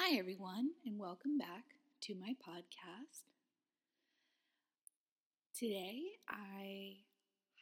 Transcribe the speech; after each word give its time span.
Hi, 0.00 0.16
everyone, 0.16 0.70
and 0.86 0.96
welcome 0.96 1.36
back 1.38 1.64
to 2.02 2.14
my 2.14 2.28
podcast. 2.48 3.24
Today, 5.58 6.02
I 6.28 6.98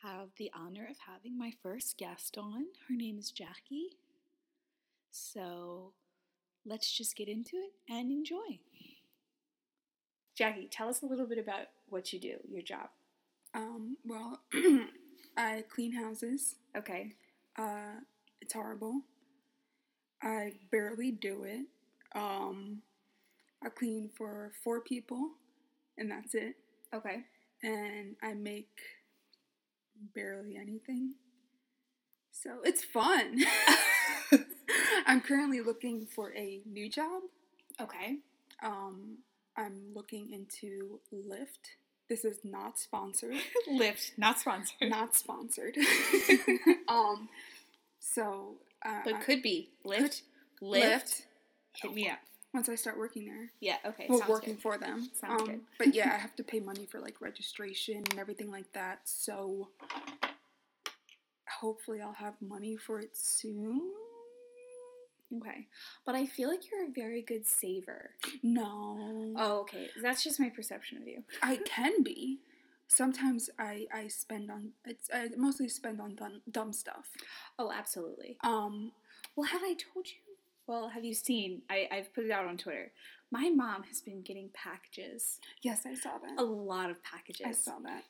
have 0.02 0.28
the 0.36 0.50
honor 0.54 0.86
of 0.90 0.98
having 0.98 1.38
my 1.38 1.52
first 1.62 1.96
guest 1.96 2.36
on. 2.36 2.66
Her 2.88 2.94
name 2.94 3.18
is 3.18 3.30
Jackie. 3.30 3.96
So 5.10 5.94
let's 6.66 6.92
just 6.92 7.16
get 7.16 7.26
into 7.26 7.56
it 7.56 7.72
and 7.90 8.12
enjoy. 8.12 8.60
Jackie, 10.36 10.68
tell 10.70 10.90
us 10.90 11.00
a 11.02 11.06
little 11.06 11.26
bit 11.26 11.38
about 11.38 11.68
what 11.88 12.12
you 12.12 12.20
do, 12.20 12.36
your 12.46 12.62
job. 12.62 12.90
Um, 13.54 13.96
well, 14.04 14.42
I 15.38 15.64
clean 15.70 15.92
houses. 15.92 16.56
Okay. 16.76 17.14
Uh, 17.58 18.00
it's 18.42 18.52
horrible. 18.52 19.00
I 20.22 20.52
barely 20.70 21.10
do 21.10 21.42
it. 21.44 21.62
Um, 22.16 22.82
I 23.64 23.68
clean 23.68 24.10
for 24.16 24.52
four 24.64 24.80
people, 24.80 25.30
and 25.98 26.10
that's 26.10 26.34
it. 26.34 26.56
Okay. 26.94 27.24
And 27.62 28.16
I 28.22 28.34
make 28.34 28.80
barely 30.14 30.56
anything. 30.56 31.14
So 32.32 32.58
it's 32.64 32.84
fun. 32.84 33.44
I'm 35.06 35.20
currently 35.20 35.60
looking 35.60 36.06
for 36.06 36.34
a 36.34 36.60
new 36.66 36.88
job. 36.88 37.22
Okay. 37.80 38.18
Um, 38.62 39.18
I'm 39.56 39.92
looking 39.94 40.32
into 40.32 41.00
Lyft. 41.12 41.76
This 42.08 42.24
is 42.24 42.38
not 42.44 42.78
sponsored. 42.78 43.36
Lyft, 43.70 44.12
not 44.16 44.38
sponsored. 44.38 44.90
not 44.90 45.14
sponsored. 45.16 45.76
um, 46.88 47.28
so, 47.98 48.56
uh, 48.84 49.00
but 49.04 49.22
could 49.22 49.42
be. 49.42 49.70
Lyft. 49.84 50.22
Lyft. 50.62 50.82
Lyft. 50.82 51.22
Hit 51.82 51.94
me 51.94 52.08
up. 52.10 52.18
once 52.54 52.68
I 52.68 52.74
start 52.74 52.98
working 52.98 53.26
there. 53.26 53.50
Yeah, 53.60 53.76
okay. 53.84 54.06
well, 54.08 54.22
working 54.28 54.54
good. 54.54 54.62
for 54.62 54.78
them. 54.78 55.10
Sounds 55.20 55.42
um, 55.42 55.46
good. 55.48 55.60
But 55.78 55.94
yeah, 55.94 56.12
I 56.14 56.16
have 56.20 56.34
to 56.36 56.42
pay 56.44 56.60
money 56.60 56.86
for 56.86 57.00
like 57.00 57.20
registration 57.20 57.98
and 58.10 58.18
everything 58.18 58.50
like 58.50 58.72
that. 58.72 59.00
So 59.04 59.68
hopefully 61.60 62.00
I'll 62.00 62.12
have 62.14 62.34
money 62.40 62.76
for 62.76 63.00
it 63.00 63.16
soon. 63.16 63.80
Okay. 65.38 65.66
But 66.04 66.14
I 66.14 66.26
feel 66.26 66.48
like 66.48 66.70
you're 66.70 66.84
a 66.86 66.90
very 66.92 67.20
good 67.20 67.46
saver. 67.46 68.10
No, 68.42 69.32
Oh, 69.36 69.60
okay. 69.62 69.88
That's 70.00 70.22
just 70.22 70.38
my 70.38 70.48
perception 70.50 70.98
of 70.98 71.08
you. 71.08 71.24
I 71.42 71.56
can 71.56 72.02
be. 72.02 72.38
Sometimes 72.88 73.50
I 73.58 73.86
I 73.92 74.06
spend 74.06 74.48
on 74.50 74.70
it's 74.84 75.10
I 75.12 75.28
mostly 75.36 75.68
spend 75.68 76.00
on 76.00 76.14
dumb, 76.14 76.42
dumb 76.48 76.72
stuff. 76.72 77.08
Oh, 77.58 77.72
absolutely. 77.72 78.36
Um, 78.44 78.92
Well, 79.34 79.48
have 79.48 79.62
I 79.64 79.74
told 79.74 80.06
you? 80.06 80.25
Well, 80.66 80.88
have 80.88 81.04
you 81.04 81.14
seen? 81.14 81.62
I, 81.70 81.88
I've 81.92 82.12
put 82.14 82.24
it 82.24 82.30
out 82.30 82.46
on 82.46 82.56
Twitter. 82.56 82.92
My 83.30 83.50
mom 83.50 83.82
has 83.84 84.00
been 84.00 84.22
getting 84.22 84.50
packages, 84.54 85.40
yes, 85.60 85.82
I 85.84 85.94
saw 85.94 86.10
that. 86.18 86.38
a 86.40 86.44
lot 86.44 86.90
of 86.90 87.02
packages. 87.02 87.44
I 87.44 87.50
saw 87.52 87.78
that. 87.82 88.04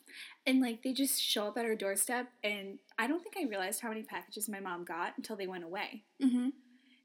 And 0.47 0.61
like 0.61 0.83
they 0.83 0.93
just 0.93 1.21
show 1.23 1.47
up 1.49 1.57
at 1.57 1.65
her 1.65 1.75
doorstep, 1.75 2.29
and 2.45 2.79
I 2.99 3.07
don't 3.07 3.23
think 3.23 3.35
I 3.39 3.49
realized 3.49 3.81
how 3.81 3.89
many 3.89 4.03
packages 4.03 4.47
my 4.49 4.61
mom 4.61 4.85
got 4.85 5.15
until 5.17 5.37
they 5.37 5.47
went 5.47 5.65
away 5.65 6.03
Mm-hmm. 6.23 6.49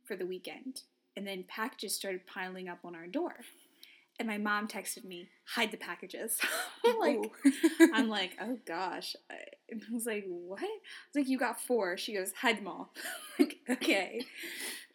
for 0.04 0.16
the 0.18 0.26
weekend. 0.26 0.82
And 1.16 1.26
then 1.28 1.44
packages 1.48 1.96
started 1.96 2.26
piling 2.28 2.68
up 2.70 2.80
on 2.84 2.96
our 2.96 3.08
door. 3.08 3.36
And 4.20 4.28
my 4.28 4.38
mom 4.38 4.68
texted 4.68 5.04
me, 5.06 5.30
hide 5.46 5.72
the 5.72 5.78
packages. 5.78 6.38
I'm 6.86 7.00
like, 7.00 7.32
I'm 7.94 8.08
like, 8.10 8.38
oh 8.42 8.58
gosh. 8.68 9.16
I, 9.32 9.36
I 9.74 9.94
was 9.94 10.06
like, 10.06 10.26
what? 10.28 10.62
I 10.62 10.66
was 10.66 11.16
like, 11.16 11.28
you 11.30 11.38
got 11.40 11.60
four. 11.62 11.98
She 11.98 12.14
goes, 12.14 12.32
hide 12.34 12.58
them 12.58 12.68
all. 12.68 12.94
like, 13.40 13.58
okay. 13.70 14.26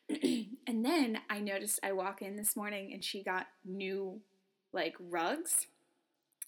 and 0.67 0.85
then 0.85 1.19
I 1.29 1.41
noticed 1.41 1.81
I 1.83 1.93
walk 1.93 2.23
in 2.23 2.37
this 2.37 2.57
morning 2.57 2.93
and 2.93 3.03
she 3.03 3.23
got 3.23 3.47
new 3.65 4.21
like 4.73 4.95
rugs. 5.01 5.67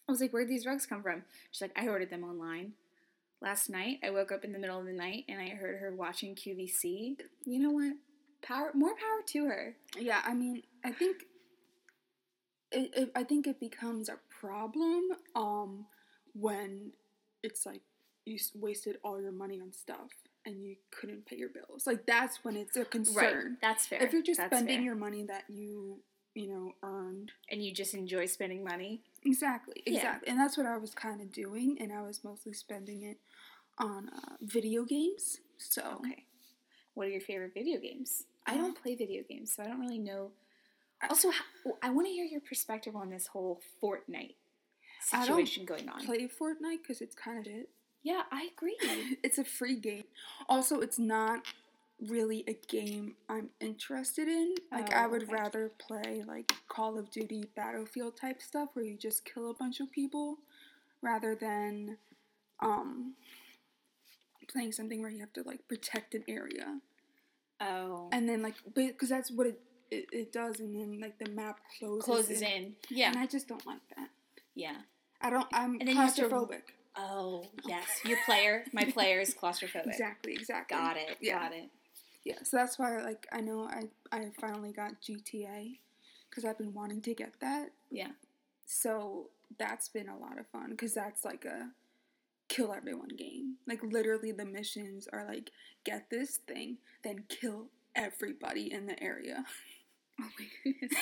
I 0.09 0.13
was 0.13 0.21
like, 0.21 0.33
where'd 0.33 0.49
these 0.49 0.67
rugs 0.67 0.87
come 0.87 1.03
from? 1.03 1.23
She's 1.51 1.61
like, 1.61 1.77
I 1.77 1.89
ordered 1.89 2.11
them 2.11 2.25
online. 2.25 2.73
Last 3.41 3.71
night, 3.71 3.99
I 4.03 4.11
woke 4.11 4.33
up 4.33 4.45
in 4.45 4.53
the 4.53 4.59
middle 4.59 4.81
of 4.81 4.87
the 4.87 4.93
night 4.93 5.25
and 5.29 5.41
I 5.41 5.51
heard 5.51 5.79
her 5.81 5.95
watching 5.95 6.35
QVC. 6.35 7.17
You 7.45 7.61
know 7.61 7.71
what? 7.71 7.93
Power, 8.43 8.71
more 8.75 8.91
power 8.91 9.23
to 9.29 9.45
her. 9.47 9.77
Yeah, 9.99 10.21
I 10.25 10.35
mean, 10.35 10.63
I 10.85 10.93
think 10.93 11.23
it, 12.71 12.91
it 12.97 13.13
I 13.15 13.25
think 13.25 13.47
it 13.47 13.61
becomes 13.61 14.09
a 14.09 14.19
problem 14.29 15.03
um 15.35 15.87
when 16.35 16.93
it's 17.43 17.65
like 17.65 17.83
you 18.29 18.39
wasted 18.55 18.99
all 19.03 19.21
your 19.21 19.33
money 19.33 19.61
on 19.61 19.73
stuff 19.73 20.11
and 20.47 20.63
you 20.63 20.77
couldn't 20.91 21.27
pay 21.27 21.37
your 21.37 21.49
bills. 21.49 21.87
Like 21.87 22.07
that's 22.07 22.45
when 22.45 22.57
it's 22.57 22.77
a 22.77 22.85
concern. 22.85 23.17
Right. 23.25 23.45
That's 23.61 23.87
fair. 23.87 24.03
If 24.03 24.13
you're 24.13 24.23
just 24.23 24.39
That's 24.39 24.55
spending 24.55 24.77
fair. 24.79 24.85
your 24.85 24.95
money 24.95 25.25
that 25.25 25.45
you 25.49 26.01
you 26.35 26.47
know 26.49 26.73
earned 26.85 27.33
and 27.51 27.65
you 27.65 27.73
just 27.73 27.95
enjoy 27.95 28.27
spending 28.27 28.63
money. 28.63 29.01
exactly 29.25 29.83
Yeah. 29.87 29.95
exactly 29.97 30.29
and 30.29 30.39
that's 30.39 30.57
what 30.57 30.67
i 30.67 30.77
was 30.77 30.95
kind 30.95 31.21
of 31.21 31.33
doing 31.33 31.77
and 31.81 31.91
i 31.93 32.01
was 32.03 32.23
mostly 32.23 32.53
spending 32.53 33.03
it 33.03 33.19
on 33.79 34.09
uh, 34.11 34.35
video 34.43 34.85
games 34.85 35.39
so 35.57 35.83
Okay. 36.01 36.25
What 36.95 37.07
are 37.09 37.11
your 37.11 37.21
favorite 37.23 37.55
video 37.55 37.81
games? 37.81 38.25
I 38.47 38.57
don't 38.57 38.81
play 38.81 38.95
video 38.95 39.23
games, 39.29 39.53
so 39.55 39.63
I 39.63 39.67
don't 39.67 39.81
really 39.81 39.99
know. 39.99 40.31
Also, 41.09 41.31
I 41.83 41.91
want 41.91 42.07
to 42.09 42.13
hear 42.13 42.25
your 42.25 42.41
perspective 42.41 42.95
on 42.97 43.09
this 43.11 43.27
whole 43.29 43.61
Fortnite 43.83 44.35
I 45.13 45.27
don't 45.27 45.37
situation 45.39 45.65
going 45.65 45.89
on. 45.89 46.05
play 46.05 46.27
fortnite 46.29 46.83
because 46.83 47.01
it's 47.01 47.15
kind 47.15 47.39
of 47.39 47.47
it 47.53 47.69
yeah, 48.03 48.23
I 48.31 48.49
agree. 48.57 48.77
it's 49.23 49.39
a 49.39 49.45
free 49.45 49.77
game. 49.77 50.05
Also, 50.49 50.81
it's 50.81 50.99
not 50.99 51.45
really 52.09 52.45
a 52.47 52.55
game 52.55 53.17
I'm 53.29 53.51
interested 53.61 54.29
in. 54.29 54.55
Like, 54.71 54.91
Oh, 54.93 54.97
I 54.97 55.07
would 55.07 55.25
okay. 55.25 55.33
rather 55.33 55.71
play 55.79 56.23
like 56.27 56.53
Call 56.69 56.99
of 56.99 57.11
Duty 57.11 57.45
Battlefield 57.57 58.17
type 58.17 58.41
stuff 58.41 58.69
where 58.75 58.85
you 58.85 58.97
just 58.97 59.25
kill 59.25 59.51
a 59.51 59.55
bunch 59.55 59.81
of 59.81 59.91
people 59.91 60.39
rather 61.03 61.35
than 61.35 61.99
um 62.61 63.15
playing 64.51 64.73
something 64.73 65.01
where 65.03 65.11
you 65.11 65.21
have 65.21 65.33
to 65.35 65.43
like 65.43 65.67
protect 65.69 66.15
an 66.15 66.25
area. 66.29 66.81
Oh, 67.61 68.09
And 68.13 68.29
then 68.29 68.43
like 68.43 68.55
because 68.75 69.09
that's 69.09 69.31
what 69.31 69.47
it, 69.49 69.61
it 69.91 70.07
it 70.13 70.33
does 70.33 70.61
and 70.61 70.75
then 70.75 71.01
like 71.01 71.19
the 71.19 71.29
map 71.31 71.59
closes 71.79 72.05
closes 72.05 72.43
in. 72.43 72.75
Yeah, 72.89 73.09
And 73.09 73.19
I 73.19 73.27
just 73.27 73.49
don't 73.49 73.67
like 73.67 73.81
that. 73.97 74.09
yeah. 74.55 74.77
I 75.21 75.31
don't 75.31 75.47
I'm 75.53 75.79
And 75.81 75.89
claustrophobic. 75.89 76.63
Oh, 76.99 77.45
yes. 77.67 77.87
Your 78.05 78.19
player, 78.27 78.65
my 78.73 78.85
player 78.85 79.21
is 79.21 79.35
claustrophobic. 79.35 79.87
Exactly, 79.87 80.33
exactly. 80.33 80.77
Got 80.77 80.97
it. 80.97 81.17
Yeah. 81.21 81.39
Got 81.39 81.53
it. 81.55 81.71
Yeah, 82.25 82.35
so 82.43 82.57
that's 82.59 82.79
why 82.79 83.01
like 83.01 83.27
I 83.33 83.41
know 83.41 83.69
I 83.71 83.85
I 84.13 84.31
finally 84.39 84.73
got 84.73 85.01
GTA 85.01 85.79
because 86.29 86.45
I've 86.45 86.59
been 86.59 86.75
wanting 86.75 87.01
to 87.03 87.15
get 87.15 87.33
that. 87.41 87.71
Yeah. 87.91 88.11
So 88.67 89.31
that's 89.59 89.89
been 89.89 90.09
a 90.09 90.19
lot 90.19 90.39
of 90.39 90.47
fun 90.49 90.71
because 90.71 90.93
that's 90.93 91.25
like 91.25 91.47
a 91.47 91.71
kill 92.49 92.75
everyone 92.75 93.09
game. 93.17 93.57
Like 93.67 93.83
literally 93.83 94.33
the 94.33 94.45
missions 94.45 95.09
are 95.11 95.25
like 95.27 95.53
get 95.85 96.11
this 96.11 96.37
thing, 96.37 96.79
then 97.03 97.25
kill 97.29 97.69
everybody 97.95 98.73
in 98.73 98.87
the 98.87 99.03
area. 99.03 99.45
Oh 100.21 100.25
my 100.37 100.47
goodness. 100.65 100.99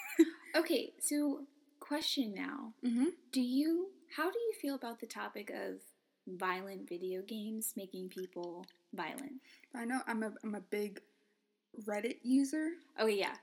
okay, 0.56 0.94
so 0.98 1.40
question 1.80 2.32
now. 2.34 2.72
Mm-hmm. 2.82 3.08
Do 3.30 3.42
you 3.42 3.88
how 4.16 4.30
do 4.30 4.38
you 4.38 4.52
feel 4.60 4.74
about 4.74 5.00
the 5.00 5.06
topic 5.06 5.50
of 5.50 5.80
violent 6.26 6.88
video 6.88 7.22
games 7.22 7.72
making 7.76 8.08
people 8.08 8.64
violent? 8.94 9.34
I 9.74 9.84
know 9.84 10.00
I'm 10.06 10.22
a 10.22 10.32
I'm 10.42 10.54
a 10.54 10.60
big 10.60 11.00
Reddit 11.88 12.16
user. 12.22 12.70
Oh 12.98 13.06
yeah. 13.06 13.34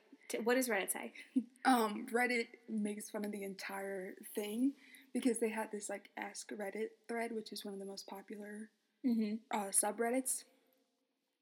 What 0.46 0.56
does 0.56 0.70
Reddit 0.70 0.92
say? 0.92 1.12
Um, 1.64 2.08
Reddit 2.12 2.48
makes 2.68 3.12
fun 3.12 3.24
of 3.24 3.32
the 3.32 3.44
entire 3.44 4.16
thing 4.34 4.72
because 5.14 5.38
they 5.40 5.50
had 5.50 5.72
this 5.72 5.90
like 5.90 6.10
Ask 6.18 6.50
Reddit 6.52 6.88
thread, 7.08 7.32
which 7.34 7.52
is 7.52 7.64
one 7.64 7.76
of 7.76 7.80
the 7.80 7.86
most 7.86 8.08
popular 8.08 8.70
Mm-hmm. 9.06 9.36
uh, 9.52 9.70
subreddits, 9.72 10.44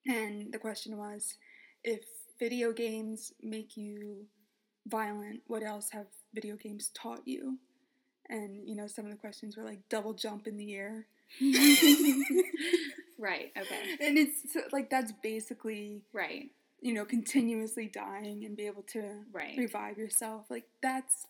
and 0.08 0.50
the 0.54 0.58
question 0.60 0.98
was, 0.98 1.36
if 1.84 2.06
video 2.40 2.72
games 2.72 3.34
make 3.44 3.76
you 3.76 4.26
violent, 4.88 5.42
what 5.48 5.62
else 5.62 5.90
have 5.92 6.06
video 6.34 6.56
games 6.56 6.90
taught 6.94 7.22
you? 7.26 7.58
And 8.30 8.68
you 8.68 8.76
know, 8.76 8.88
some 8.88 9.06
of 9.06 9.12
the 9.12 9.18
questions 9.18 9.58
were 9.58 9.64
like 9.64 9.80
double 9.90 10.14
jump 10.14 10.48
in 10.48 10.58
the 10.58 10.76
air, 10.76 11.08
right. 13.18 13.52
Okay. 13.58 13.82
and 14.02 14.18
it's 14.18 14.54
so, 14.54 14.62
like 14.72 14.90
that's 14.90 15.12
basically 15.24 16.02
Right. 16.14 16.52
you 16.82 16.94
know 16.94 17.06
continuously 17.06 17.88
dying 17.88 18.46
and 18.46 18.56
be 18.56 18.66
able 18.68 18.84
to 18.94 19.24
Right. 19.32 19.58
revive 19.58 19.98
yourself. 19.98 20.46
Like 20.50 20.66
that's 20.82 21.26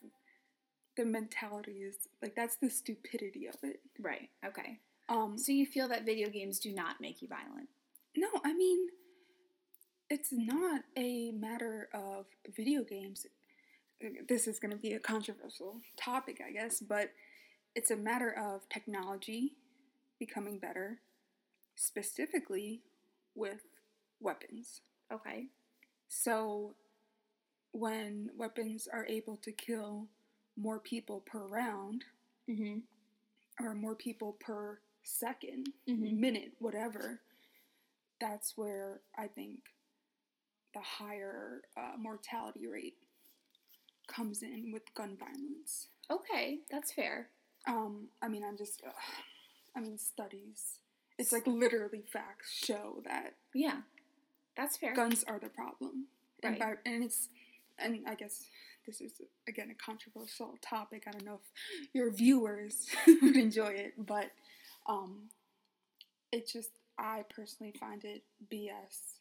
the 0.98 1.06
mentality 1.06 1.84
is 1.84 1.96
like 2.22 2.36
that's 2.36 2.58
the 2.58 2.70
stupidity 2.70 3.48
of 3.48 3.56
it. 3.64 3.80
Right. 4.00 4.30
Okay. 4.46 4.80
Um, 5.08 5.38
So 5.38 5.52
you 5.52 5.66
feel 5.66 5.88
that 5.88 6.06
video 6.06 6.30
games 6.30 6.60
do 6.60 6.72
not 6.74 7.00
make 7.02 7.22
you 7.22 7.28
violent? 7.28 7.70
No, 8.16 8.28
I 8.44 8.54
mean, 8.54 8.88
it's 10.10 10.30
not 10.32 10.82
a 10.98 11.32
matter 11.32 11.90
of 11.94 12.26
video 12.56 12.84
games. 12.84 13.26
This 14.28 14.48
is 14.48 14.60
going 14.60 14.72
to 14.72 14.78
be 14.78 14.94
a 14.94 15.00
controversial 15.00 15.82
topic, 15.98 16.42
I 16.46 16.52
guess, 16.52 16.80
but 16.80 17.12
it's 17.76 17.92
a 17.92 17.98
matter 17.98 18.32
of 18.32 18.68
technology 18.70 19.58
becoming 20.20 20.58
better, 20.58 21.02
specifically 21.76 22.82
with 23.36 23.62
weapons. 24.20 24.82
Okay. 25.12 25.48
So, 26.08 26.76
when 27.72 28.32
weapons 28.36 28.88
are 28.92 29.06
able 29.06 29.38
to 29.38 29.52
kill 29.52 30.08
more 30.58 30.80
people 30.80 31.22
per 31.22 31.46
round 31.46 32.06
Mhm. 32.48 32.84
or 33.60 33.76
more 33.76 33.96
people 33.96 34.34
per 34.34 34.82
2nd 35.04 35.74
Mhm. 35.88 36.18
minute, 36.18 36.56
whatever, 36.60 37.22
that's 38.20 38.58
where 38.58 39.02
I 39.16 39.28
think 39.28 39.76
the 40.74 40.82
higher 40.82 41.64
uh, 41.76 41.96
mortality 41.98 42.68
rate 42.68 42.98
comes 44.10 44.44
in 44.44 44.72
with 44.74 44.94
gun 44.94 45.16
violence. 45.18 45.88
Okay, 46.12 46.60
that's 46.70 46.92
fair. 46.92 47.30
Um, 47.68 48.10
I 48.22 48.28
mean, 48.28 48.44
I'm 48.44 48.58
just, 48.58 48.82
uh, 48.86 48.92
I 49.76 49.80
mean, 49.80 49.98
studies. 49.98 50.80
It's 51.18 51.32
like 51.32 51.46
literally 51.48 52.04
facts 52.12 52.52
show 52.66 53.02
that 53.06 53.36
Yeah, 53.54 53.82
that's 54.58 54.78
fair. 54.78 54.94
guns 54.96 55.24
are 55.26 55.40
the 55.40 55.50
problem, 55.50 56.08
and 56.44 56.60
Right. 56.60 56.78
by, 56.84 56.90
and 56.92 57.04
it's, 57.04 57.30
and 57.78 58.08
I 58.08 58.16
guess 58.16 58.46
this 58.86 59.02
is 59.02 59.12
again 59.48 59.70
a 59.70 59.76
controversial 59.76 60.58
topic. 60.62 61.04
I 61.08 61.12
don't 61.12 61.26
know 61.26 61.42
if 61.44 61.90
your 61.94 62.10
viewers 62.12 62.88
would 63.22 63.36
enjoy 63.36 63.68
it, 63.74 63.94
but 63.98 64.32
um, 64.88 65.30
it's 66.32 66.54
just 66.54 66.72
I 66.98 67.26
personally 67.30 67.74
find 67.80 68.04
it 68.06 68.24
BS 68.52 69.18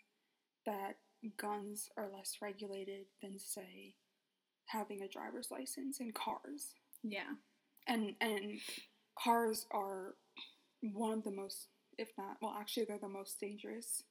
that 0.67 0.97
guns 1.37 1.91
are 1.97 2.09
less 2.15 2.37
regulated 2.41 3.07
than 3.23 3.39
say 3.39 3.95
having 4.69 5.03
a 5.03 5.09
driver's 5.09 5.51
license 5.51 6.01
and 6.01 6.15
cars 6.15 6.75
yeah. 7.03 7.33
and 7.87 8.15
and 8.21 8.61
cars 9.19 9.67
are 9.71 10.15
one 10.93 11.13
of 11.13 11.25
the 11.25 11.31
most 11.31 11.67
if 11.99 12.09
not 12.17 12.37
well 12.41 12.57
actually 12.59 12.85
they're 12.85 12.99
the 12.99 13.09
most 13.09 13.41
dangerous 13.41 14.05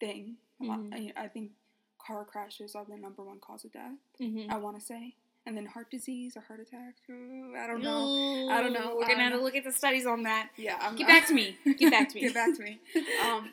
thing 0.00 0.36
Mhm. 0.62 1.12
I, 1.16 1.24
I 1.24 1.28
think 1.28 1.50
car 1.98 2.24
crashes 2.24 2.74
are 2.74 2.84
the 2.88 2.96
number 2.96 3.22
one 3.22 3.38
cause 3.40 3.64
of 3.64 3.72
death 3.72 3.92
Mm-hmm. 4.20 4.50
i 4.50 4.56
want 4.56 4.78
to 4.78 4.84
say 4.84 5.14
and 5.46 5.56
then 5.56 5.66
heart 5.66 5.90
disease 5.90 6.36
or 6.36 6.40
heart 6.42 6.60
attack 6.60 6.94
ooh, 7.10 7.54
i 7.58 7.66
don't 7.66 7.82
know 7.82 8.48
I 8.50 8.60
don't 8.62 8.72
know, 8.72 8.94
We're 8.96 9.06
gonna 9.08 9.22
have 9.24 9.32
to 9.32 9.40
look 9.42 9.56
at 9.56 9.64
the 9.64 9.72
studies 9.72 10.06
on 10.06 10.22
that. 10.24 10.50
yeah 10.56 10.76
I'm, 10.80 10.94
Get 10.96 11.08
back 11.08 11.26
to 11.28 11.34
me. 11.34 11.56
Get 11.78 11.90
back 11.90 12.08
to 12.10 12.14
me. 12.16 12.20
get 12.20 12.34
back 12.34 12.54
to 12.56 12.62
me 12.62 12.78
um 13.26 13.50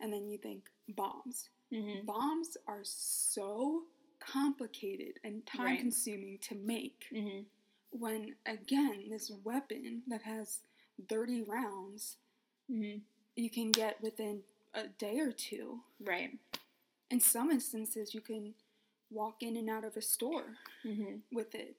and 0.00 0.12
then 0.12 0.28
you 0.28 0.38
think 0.38 0.64
bombs 0.88 1.48
Mm-hmm. 1.72 2.04
bombs 2.06 2.56
are 2.68 2.82
so 2.84 3.82
complicated 4.26 5.18
and 5.24 5.44
time 5.46 5.66
Right. 5.66 5.78
consuming 5.80 6.38
to 6.48 6.54
make 6.54 7.06
Mm-hmm. 7.12 7.40
when 7.90 8.34
again 8.46 9.04
this 9.10 9.30
weapon 9.44 10.02
that 10.08 10.22
has 10.22 10.60
30 11.08 11.42
rounds 11.42 12.16
Mm-hmm. 12.70 12.98
you 13.36 13.50
can 13.50 13.70
get 13.72 14.00
within 14.02 14.40
a 14.74 14.88
day 14.88 15.18
or 15.20 15.32
two 15.32 15.80
Right. 16.00 16.30
in 17.10 17.20
some 17.20 17.50
instances 17.50 18.14
you 18.14 18.20
can 18.20 18.54
walk 19.10 19.42
in 19.42 19.56
and 19.56 19.68
out 19.70 19.84
of 19.84 19.96
a 19.96 20.02
store 20.02 20.56
Mm-hmm. 20.84 21.16
with 21.32 21.54
it 21.54 21.76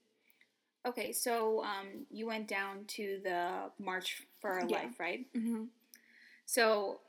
Okay, 0.88 1.12
so 1.13 1.63
um, 1.63 2.06
you 2.12 2.27
went 2.27 2.47
down 2.47 2.86
to 2.89 3.19
the 3.24 3.71
March 3.80 4.21
for 4.39 4.51
Our 4.51 4.68
Yeah. 4.69 4.83
Life, 4.83 5.00
right? 5.00 5.25
mm-hmm. 5.36 5.63
So 6.45 7.00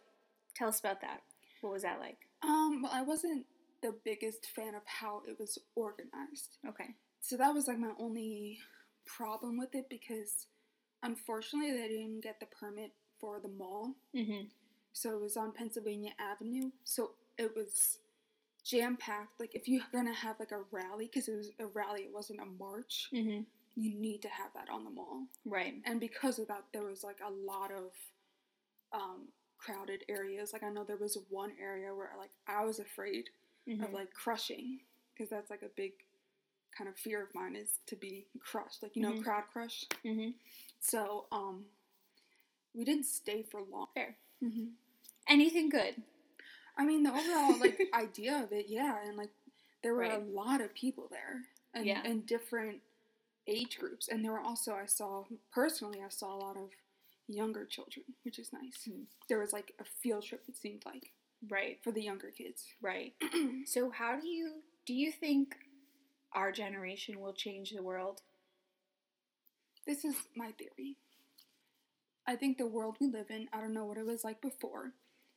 tell 0.55 0.69
us 0.69 0.81
about 0.81 1.03
that. 1.03 1.21
What 1.61 1.75
was 1.75 1.83
that 1.83 2.01
like? 2.01 2.17
um 2.43 2.83
well 2.83 2.93
i 2.95 3.03
wasn't 3.03 3.45
the 3.83 3.95
biggest 4.05 4.47
fan 4.55 4.75
of 4.75 4.83
how 4.87 5.23
it 5.29 5.39
was 5.39 5.59
organized 5.75 6.59
Okay. 6.69 6.95
so 7.21 7.37
that 7.37 7.53
was 7.55 7.69
like 7.69 7.79
my 7.79 7.93
only 7.99 8.59
problem 9.07 9.59
with 9.59 9.75
it 9.75 9.89
because 9.89 10.47
unfortunately 11.03 11.73
they 11.73 11.89
didn't 11.89 12.21
get 12.23 12.41
the 12.41 12.47
permit 12.47 12.93
for 13.21 13.39
the 13.41 13.49
mall 13.49 13.95
Mm-hmm. 14.15 14.47
So 14.93 15.13
it 15.13 15.21
was 15.21 15.37
on 15.37 15.53
Pennsylvania 15.53 16.13
Avenue. 16.19 16.71
So 16.85 17.11
it 17.37 17.53
was 17.55 17.99
jam 18.65 18.97
packed. 18.97 19.39
Like 19.39 19.55
if 19.55 19.69
you're 19.69 19.83
gonna 19.93 20.15
have 20.15 20.37
like 20.41 20.53
a 20.53 20.61
rally, 20.73 21.05
because 21.13 21.29
it 21.29 21.37
was 21.37 21.51
a 21.61 21.67
rally, 21.67 22.05
it 22.05 22.15
wasn't 22.15 22.41
a 22.41 22.47
march. 22.47 23.11
Mm-hmm. 23.13 23.43
You 23.77 23.95
need 23.95 24.23
to 24.23 24.29
have 24.29 24.55
that 24.55 24.71
on 24.73 24.85
the 24.85 24.91
mall. 24.91 25.25
Right. 25.45 25.75
And 25.85 26.01
because 26.01 26.39
of 26.39 26.49
that, 26.49 26.65
there 26.73 26.85
was 26.85 27.05
like 27.05 27.19
a 27.21 27.31
lot 27.31 27.71
of 27.73 27.91
um, 28.99 29.29
crowded 29.59 30.05
areas. 30.09 30.55
Like 30.55 30.63
I 30.63 30.71
know 30.71 30.83
there 30.83 30.97
was 30.97 31.19
one 31.29 31.53
area 31.61 31.95
where 31.95 32.09
like 32.19 32.31
I 32.49 32.65
was 32.65 32.79
afraid 32.79 33.29
Mm-hmm. 33.69 33.83
of 33.85 33.93
like 33.93 34.13
crushing, 34.15 34.81
because 35.13 35.29
that's 35.29 35.51
like 35.51 35.63
a 35.63 35.69
big 35.77 35.93
kind 36.77 36.89
of 36.89 36.97
fear 36.97 37.23
of 37.23 37.35
mine 37.35 37.57
is 37.57 37.79
to 37.87 37.97
be 37.97 38.27
crushed. 38.39 38.83
Like 38.83 38.95
you 38.97 39.03
know, 39.03 39.13
Mhm. 39.13 39.23
crowd 39.25 39.45
crush. 39.53 39.87
mm-hmm. 40.05 40.31
So 40.79 41.27
um, 41.33 41.65
we 42.75 42.85
didn't 42.85 43.07
stay 43.07 43.43
for 43.43 43.61
long. 43.63 43.89
Fair. 43.95 44.17
Mm-hmm. 44.43 44.67
Anything 45.29 45.69
good? 45.69 46.01
I 46.79 46.85
mean, 46.85 47.03
the 47.03 47.11
overall 47.11 47.59
like 47.59 47.81
idea 47.95 48.43
of 48.45 48.53
it, 48.53 48.67
yeah, 48.69 48.99
and 49.05 49.17
like 49.17 49.31
there 49.83 49.95
were 49.95 50.01
Right. 50.03 50.13
a 50.21 50.25
lot 50.25 50.61
of 50.61 50.75
people 50.75 51.09
there, 51.11 51.43
and 51.75 51.87
Yeah. 51.87 52.03
and 52.05 52.25
different 52.27 52.83
age 53.49 53.79
groups, 53.79 54.09
and 54.09 54.25
there 54.25 54.33
were 54.33 54.41
also 54.41 54.75
I 54.75 54.87
saw 54.87 55.25
personally 55.53 56.03
I 56.05 56.09
saw 56.11 56.35
a 56.35 56.39
lot 56.39 56.57
of 56.57 56.71
younger 57.29 57.65
children, 57.65 58.05
which 58.23 58.39
is 58.39 58.53
nice. 58.53 58.85
Hmm. 58.85 59.05
There 59.29 59.39
was 59.41 59.53
like 59.53 59.73
a 59.81 59.85
field 59.85 60.25
trip. 60.25 60.45
It 60.49 60.57
seemed 60.57 60.85
like 60.87 61.11
Right. 61.49 61.79
for 61.83 61.93
the 61.93 62.03
younger 62.03 62.31
kids. 62.31 62.65
Right. 62.81 63.15
So 63.67 63.91
how 63.91 64.19
do 64.21 64.27
you 64.29 64.63
do 64.87 64.95
you 64.95 65.11
think 65.13 65.57
our 66.33 66.53
generation 66.53 67.21
will 67.21 67.33
change 67.35 67.71
the 67.71 67.83
world? 67.83 68.23
this 69.87 70.05
is 70.05 70.17
my 70.37 70.51
theory. 70.59 70.97
I 72.27 72.35
think 72.35 72.59
the 72.59 72.67
world 72.67 72.97
we 73.01 73.07
live 73.07 73.31
in, 73.31 73.49
I 73.53 73.61
don't 73.61 73.73
know 73.73 73.85
what 73.85 73.99
it 73.99 74.05
was 74.07 74.25
like 74.25 74.41
before, 74.41 74.93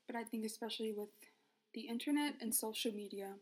but 0.07 0.15
I 0.15 0.23
think 0.23 0.43
especially 0.43 0.91
with 0.91 1.09
the 1.75 1.81
internet 1.81 2.33
and 2.41 2.53
social 2.53 2.91
media, 2.91 3.33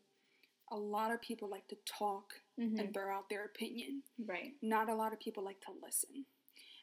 a 0.69 0.75
lot 0.75 1.13
of 1.13 1.21
people 1.21 1.49
like 1.49 1.67
to 1.69 1.77
talk 1.85 2.33
Mm-hmm. 2.59 2.79
and 2.79 2.91
throw 2.93 3.13
out 3.15 3.29
their 3.29 3.45
opinion. 3.45 4.01
Right. 4.25 4.53
not 4.63 4.89
a 4.89 4.95
lot 4.95 5.13
of 5.13 5.19
people 5.19 5.43
like 5.45 5.61
to 5.61 5.71
listen. 5.81 6.25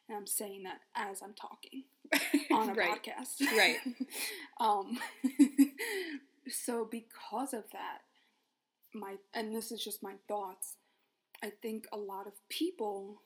And 0.07 0.17
I'm 0.17 0.27
saying 0.27 0.63
that 0.63 0.79
as 0.95 1.21
I'm 1.21 1.33
talking 1.33 1.83
on 2.51 2.69
a 2.69 2.73
right. 2.73 2.99
podcast. 3.03 3.41
Right. 3.57 3.77
um 4.59 4.97
so 6.49 6.87
because 6.89 7.53
of 7.53 7.63
that, 7.71 7.99
my 8.93 9.15
and 9.33 9.55
this 9.55 9.71
is 9.71 9.83
just 9.83 10.03
my 10.03 10.13
thoughts, 10.27 10.75
I 11.43 11.51
think 11.61 11.87
a 11.91 11.97
lot 11.97 12.27
of 12.27 12.33
people 12.49 13.21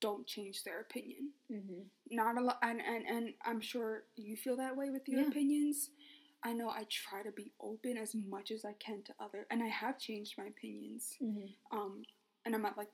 don't 0.00 0.26
change 0.26 0.62
their 0.62 0.80
opinion. 0.80 1.30
Mm-hmm. 1.50 1.82
Not 2.10 2.36
a 2.38 2.40
lot 2.40 2.58
and, 2.62 2.80
and, 2.80 3.04
and 3.06 3.34
I'm 3.44 3.60
sure 3.60 4.04
you 4.16 4.36
feel 4.36 4.56
that 4.56 4.76
way 4.76 4.90
with 4.90 5.08
your 5.08 5.22
Yeah. 5.22 5.28
opinions. 5.28 5.90
I 6.44 6.52
know 6.52 6.68
I 6.68 6.84
try 6.88 7.22
to 7.22 7.32
be 7.32 7.50
open 7.60 7.96
as 7.96 8.14
much 8.14 8.50
as 8.52 8.64
I 8.64 8.74
can 8.74 9.02
to 9.04 9.14
other 9.18 9.46
and 9.50 9.62
I 9.62 9.68
have 9.68 9.98
changed 9.98 10.34
my 10.38 10.44
opinions 10.44 11.16
Mm-hmm. 11.22 11.76
um 11.76 12.02
and 12.44 12.54
i'm 12.54 12.62
not 12.62 12.76
like 12.78 12.90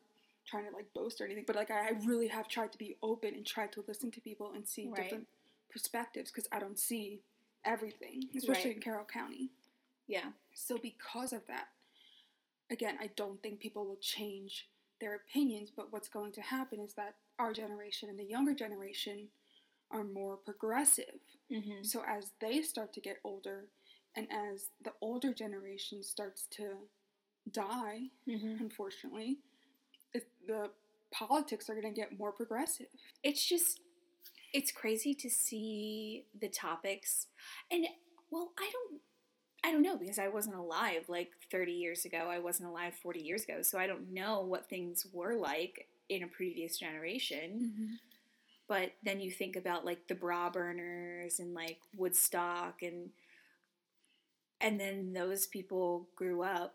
trying 0.47 0.65
to 0.69 0.71
like 0.75 0.93
boast 0.95 1.21
or 1.21 1.25
anything 1.25 1.45
but 1.47 1.57
like 1.57 1.71
i, 1.71 1.91
really 2.05 2.29
have 2.29 2.49
tried 2.49 2.73
to 2.73 2.79
be 2.79 2.97
open 3.03 3.35
and 3.35 3.47
try 3.47 3.67
to 3.67 3.85
listen 3.89 4.11
to 4.11 4.21
people 4.21 4.53
and 4.55 4.67
see 4.67 4.87
Right. 4.89 5.03
different 5.05 5.27
perspectives 5.71 6.31
because 6.31 6.49
i 6.53 6.59
don't 6.59 6.79
see 6.79 7.21
everything 7.65 8.25
especially 8.37 8.71
Right. 8.71 8.77
in 8.77 8.83
carroll 8.83 9.05
county 9.05 9.51
Yeah. 10.07 10.33
so 10.55 10.79
because 10.79 11.33
of 11.33 11.47
that 11.47 11.69
again 12.71 12.97
i 13.01 13.09
don't 13.17 13.43
think 13.43 13.61
people 13.61 13.87
will 13.87 13.97
change 14.01 14.69
their 15.01 15.15
opinions 15.15 15.71
but 15.75 15.93
what's 15.93 16.09
going 16.09 16.33
to 16.33 16.41
happen 16.43 16.81
is 16.81 16.95
that 16.95 17.15
our 17.39 17.53
generation 17.53 18.09
and 18.09 18.19
the 18.19 18.25
younger 18.25 18.55
generation 18.55 19.29
are 19.91 20.05
more 20.05 20.37
progressive 20.37 21.21
Mm-hmm. 21.51 21.83
so 21.83 22.03
as 22.09 22.31
they 22.41 22.63
start 22.63 22.95
to 22.95 23.01
get 23.01 23.19
older 23.25 23.67
and 24.17 24.27
as 24.33 24.69
the 24.83 24.93
older 25.03 25.35
generation 25.35 26.03
starts 26.03 26.47
to 26.53 26.77
die 27.51 28.03
Mm-hmm. 28.29 28.57
unfortunately, 28.63 29.39
the 30.47 30.71
politics 31.13 31.69
are 31.69 31.75
going 31.75 31.93
to 31.93 32.01
get 32.01 32.19
more 32.19 32.33
progressive. 32.33 32.87
It's 33.23 33.47
just 33.47 33.81
it's 34.53 34.71
crazy 34.71 35.15
to 35.15 35.31
see 35.31 36.25
the 36.39 36.49
topics 36.49 37.27
and 37.71 37.87
well, 38.31 38.53
I 38.59 38.71
don't 38.73 39.01
I 39.65 39.71
don't 39.71 39.83
know 39.83 39.97
because 39.97 40.19
I 40.19 40.29
wasn't 40.29 40.57
alive 40.57 41.05
like 41.09 41.31
30 41.51 41.73
years 41.73 42.05
ago. 42.05 42.29
I 42.29 42.41
wasn't 42.41 42.69
alive 42.69 42.95
40 43.01 43.21
years 43.21 43.45
ago, 43.45 43.63
so 43.63 43.79
I 43.79 43.87
don't 43.87 44.13
know 44.13 44.41
what 44.41 44.69
things 44.69 45.07
were 45.13 45.37
like 45.37 45.87
in 46.09 46.25
a 46.25 46.27
previous 46.27 46.79
generation. 46.79 47.73
Mm-hmm. 47.73 47.95
But 48.69 48.93
then 49.05 49.21
you 49.21 49.31
think 49.31 49.55
about 49.55 49.85
like 49.85 50.09
the 50.09 50.15
bra 50.15 50.51
burners 50.51 51.39
and 51.39 51.55
like 51.55 51.79
Woodstock 51.97 52.83
and 52.83 53.11
and 54.61 54.81
then 54.81 55.13
those 55.13 55.47
people 55.47 56.09
grew 56.17 56.43
up 56.43 56.75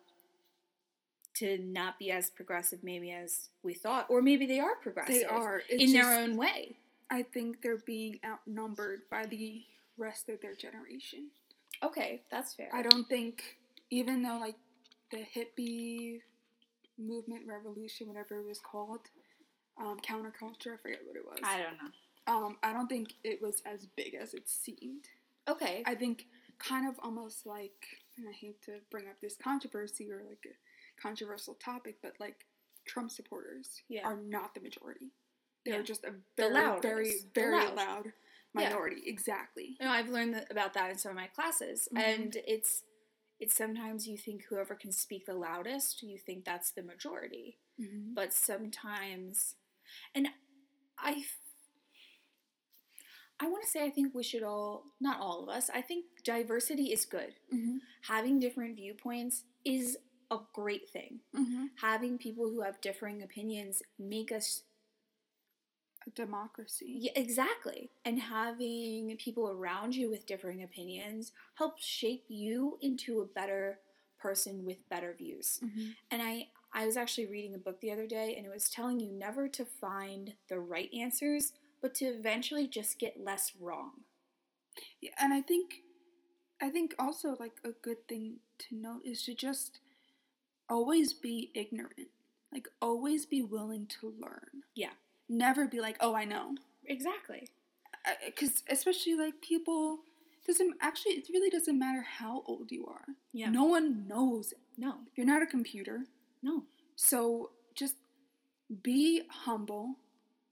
to 1.39 1.58
not 1.60 2.00
be 2.00 2.12
as 2.12 2.29
progressive 2.29 2.79
maybe 2.84 3.12
as 3.12 3.50
we 3.63 3.74
thought 3.74 4.06
or 4.10 4.22
maybe 4.22 4.46
they 4.46 4.60
are 4.60 4.75
progressive 4.82 5.15
They 5.15 5.24
are 5.25 5.62
it's 5.70 5.84
in 5.84 5.94
their 5.94 6.12
own 6.20 6.38
way. 6.38 6.77
I 7.10 7.24
think 7.24 7.62
they're 7.62 7.77
being 7.86 8.20
outnumbered 8.25 9.01
by 9.10 9.25
the 9.25 9.62
rest 9.98 10.29
of 10.29 10.41
their 10.41 10.56
generation. 10.56 11.29
Okay, 11.84 12.22
that's 12.32 12.53
fair. 12.53 12.70
I 12.74 12.82
don't 12.82 13.08
think, 13.08 13.58
even 13.89 14.24
though 14.24 14.38
like 14.39 14.56
the 15.12 15.20
hippie 15.36 16.20
movement, 16.98 17.44
revolution, 17.48 18.08
whatever 18.08 18.39
it 18.39 18.46
was 18.46 18.60
called, 18.60 19.01
um, 19.79 19.98
counterculture, 20.00 20.74
I 20.74 20.77
forget 20.82 21.00
what 21.06 21.15
it 21.15 21.25
was. 21.25 21.39
I 21.44 21.58
don't 21.60 21.77
know. 21.77 22.34
um, 22.48 22.58
I 22.63 22.74
don't 22.74 22.88
think 22.88 23.13
it 23.24 23.41
was 23.41 23.62
as 23.65 23.86
big 23.96 24.15
as 24.20 24.34
it 24.34 24.50
seemed. 24.50 25.06
Okay. 25.48 25.84
I 25.86 25.96
think 25.96 26.25
kind 26.60 26.88
of 26.89 26.96
almost 27.03 27.46
like, 27.46 27.86
and 28.17 28.27
I 28.27 28.34
hate 28.34 28.62
to 28.63 28.79
bring 28.89 29.06
up 29.08 29.22
this 29.22 29.36
controversy 29.41 30.12
or 30.12 30.24
like 30.27 30.46
controversial 31.01 31.56
topic, 31.56 31.98
but 32.01 32.13
like 32.20 32.46
Trump 32.86 33.12
supporters 33.12 33.82
Yeah. 33.88 34.06
are 34.06 34.18
not 34.18 34.54
the 34.54 34.62
majority. 34.62 35.12
They're 35.66 35.77
Yeah. 35.77 35.82
just 35.82 36.06
a 36.06 36.16
very, 36.38 36.54
loudest. 36.54 36.84
very, 36.84 37.13
very 37.34 37.51
loud. 37.66 37.75
loud 37.75 38.06
Yeah. 38.56 38.70
minority. 38.70 39.04
Exactly. 39.06 39.75
You 39.80 39.86
know, 39.86 39.92
I've 39.92 40.10
learned 40.10 40.34
that, 40.36 40.50
about 40.51 40.74
that 40.75 40.89
in 40.89 40.98
some 40.98 41.12
of 41.12 41.16
my 41.18 41.27
classes, 41.27 41.88
Mhm. 41.92 42.00
and 42.00 42.36
it's 42.48 42.84
it's 43.39 43.54
sometimes 43.54 44.08
you 44.08 44.18
think 44.18 44.46
whoever 44.46 44.74
can 44.74 44.92
speak 44.92 45.27
the 45.27 45.34
loudest, 45.36 46.01
you 46.01 46.18
think 46.18 46.44
that's 46.44 46.72
the 46.72 46.82
majority, 46.82 47.60
Mm-hmm. 47.80 48.16
but 48.16 48.34
sometimes, 48.34 49.56
and 50.16 50.27
I, 50.98 51.27
I 53.39 53.48
want 53.48 53.63
to 53.63 53.70
say 53.70 53.84
I 53.86 53.92
think 53.92 54.16
we 54.16 54.24
should 54.24 54.42
all, 54.42 54.86
not 55.00 55.20
all 55.20 55.44
of 55.44 55.50
us, 55.50 55.70
I 55.70 55.82
think 55.84 56.06
diversity 56.24 56.92
is 56.92 57.06
good. 57.06 57.36
Mm-hmm. 57.54 57.77
Having 58.01 58.39
different 58.39 58.75
viewpoints 58.75 59.44
is 59.63 60.00
a 60.32 60.38
great 60.54 60.90
thing. 60.90 61.20
Mm-hmm. 61.36 61.66
Having 61.82 62.18
people 62.20 62.50
who 62.50 62.62
have 62.62 62.82
differing 62.82 63.22
opinions 63.24 63.82
make 63.98 64.32
us 64.32 64.64
A 66.06 66.10
democracy. 66.12 66.86
Yeah, 67.00 67.12
exactly. 67.16 67.90
And 68.06 68.20
having 68.22 69.16
people 69.18 69.50
around 69.50 69.96
you 69.96 70.10
with 70.10 70.26
differing 70.26 70.64
opinions 70.64 71.32
helps 71.56 71.86
shape 71.86 72.26
you 72.30 72.78
into 72.82 73.20
a 73.22 73.26
better 73.26 73.80
person 74.20 74.66
with 74.66 74.88
better 74.90 75.14
views. 75.18 75.60
Mm-hmm. 75.64 75.90
And 76.12 76.22
I 76.22 76.48
I 76.74 76.86
was 76.86 76.98
actually 76.98 77.26
reading 77.28 77.56
a 77.56 77.58
book 77.58 77.82
the 77.82 77.92
other 77.92 78.08
day 78.08 78.36
and 78.38 78.46
it 78.46 78.52
was 78.54 78.70
telling 78.70 79.00
you 79.00 79.12
never 79.12 79.48
to 79.50 79.66
find 79.66 80.34
the 80.50 80.60
right 80.60 80.90
answers, 80.94 81.54
but 81.82 81.96
to 81.96 82.06
eventually 82.06 82.68
just 82.68 83.00
get 83.00 83.24
less 83.24 83.54
wrong. 83.60 83.92
Yeah, 85.02 85.12
and 85.20 85.34
I 85.34 85.42
think, 85.42 85.82
I 86.62 86.70
think 86.70 86.94
also 87.00 87.36
like 87.40 87.60
a 87.64 87.72
good 87.72 88.08
thing 88.08 88.38
to 88.60 88.76
note 88.76 89.02
is 89.06 89.24
to 89.24 89.34
just 89.34 89.80
always 90.70 91.14
be 91.14 91.52
ignorant. 91.54 92.10
Like 92.52 92.68
always 92.82 93.26
be 93.26 93.42
willing 93.42 93.88
to 94.00 94.14
learn. 94.20 94.64
Yeah. 94.76 94.92
Never 95.30 95.68
be 95.68 95.82
like, 95.82 95.98
oh, 96.00 96.16
I 96.16 96.26
know. 96.26 96.56
Exactly. 96.86 97.50
Uh, 98.06 98.12
because 98.26 98.64
especially 98.70 99.16
like 99.16 99.42
people 99.42 100.00
doesn't 100.46 100.76
actually 100.82 101.14
it 101.14 101.28
really 101.32 101.50
doesn't 101.50 101.78
matter 101.78 102.02
how 102.02 102.44
old 102.48 102.72
you 102.72 102.86
are. 102.88 103.06
Yeah. 103.34 103.50
No 103.50 103.66
one 103.66 104.08
knows. 104.08 104.54
No. 104.78 104.96
You're 105.16 105.26
not 105.26 105.44
a 105.44 105.48
computer. 105.48 106.06
No. 106.42 106.64
So 106.96 107.52
just 107.76 107.96
be 108.82 109.24
humble, 109.30 109.96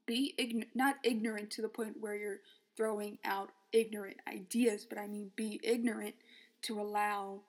be 0.05 0.35
ign- 0.37 0.67
not 0.75 0.95
ignorant 1.03 1.49
to 1.51 1.61
the 1.61 1.69
point 1.69 1.95
where 1.99 2.15
you're 2.15 2.41
throwing 2.75 3.17
out 3.23 3.51
ignorant 3.71 4.17
ideas, 4.27 4.85
but 4.87 4.97
I 4.97 5.07
mean 5.07 5.31
be 5.35 5.59
ignorant 5.63 6.15
to 6.63 6.79
allow 6.79 7.41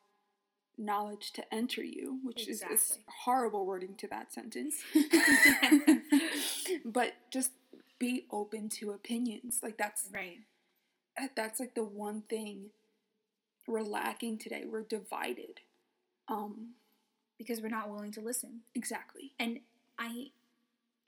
knowledge 0.78 1.32
to 1.32 1.54
enter 1.54 1.82
you, 1.82 2.18
which 2.22 2.42
is, 2.48 2.56
is 2.58 2.62
Exactly. 2.62 3.04
horrible 3.24 3.64
wording 3.66 3.94
to 3.96 4.06
that 4.08 4.32
sentence. 4.32 4.76
but 6.84 7.14
just 7.30 7.52
be 7.98 8.26
open 8.30 8.68
to 8.68 8.90
opinions. 8.92 9.60
Like 9.62 9.76
that's 9.78 10.08
Right. 10.12 10.40
that's 11.34 11.58
like 11.60 11.74
the 11.74 11.84
one 11.84 12.22
thing 12.22 12.70
we're 13.66 13.80
lacking 13.82 14.38
today. 14.38 14.64
We're 14.66 14.82
divided. 14.82 15.60
Um 16.28 16.74
Because 17.38 17.60
we're 17.60 17.68
not 17.68 17.88
willing 17.90 18.12
to 18.12 18.20
listen. 18.20 18.60
exactly. 18.74 19.32
And 19.38 19.60
I 19.98 20.30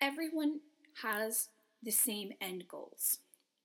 everyone 0.00 0.60
has 1.02 1.48
the 1.82 1.90
same 1.90 2.32
end 2.40 2.68
goals. 2.68 3.18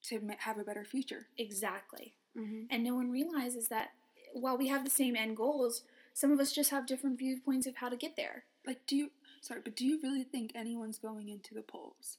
To 0.08 0.20
have 0.40 0.58
a 0.58 0.64
better 0.66 0.84
future. 0.84 1.28
Exactly. 1.38 2.14
Mm-hmm. 2.38 2.64
And 2.70 2.84
no 2.84 2.94
one 2.96 3.10
realizes 3.10 3.70
that 3.70 3.92
while 4.34 4.58
we 4.58 4.68
have 4.68 4.84
the 4.84 4.90
same 4.90 5.16
end 5.16 5.38
goals, 5.38 5.84
some 6.14 6.32
of 6.32 6.40
us 6.40 6.52
just 6.52 6.70
have 6.72 6.86
different 6.86 7.18
viewpoints 7.20 7.68
of 7.68 7.76
how 7.78 7.90
to 7.90 7.98
get 7.98 8.16
there. 8.16 8.44
Like, 8.66 8.82
do 8.88 8.96
you, 8.96 9.12
sorry, 9.42 9.62
but 9.64 9.76
do 9.76 9.86
you 9.86 10.00
really 10.02 10.24
think 10.24 10.52
anyone's 10.56 10.98
going 11.00 11.30
into 11.30 11.54
the 11.54 11.62
polls 11.62 12.18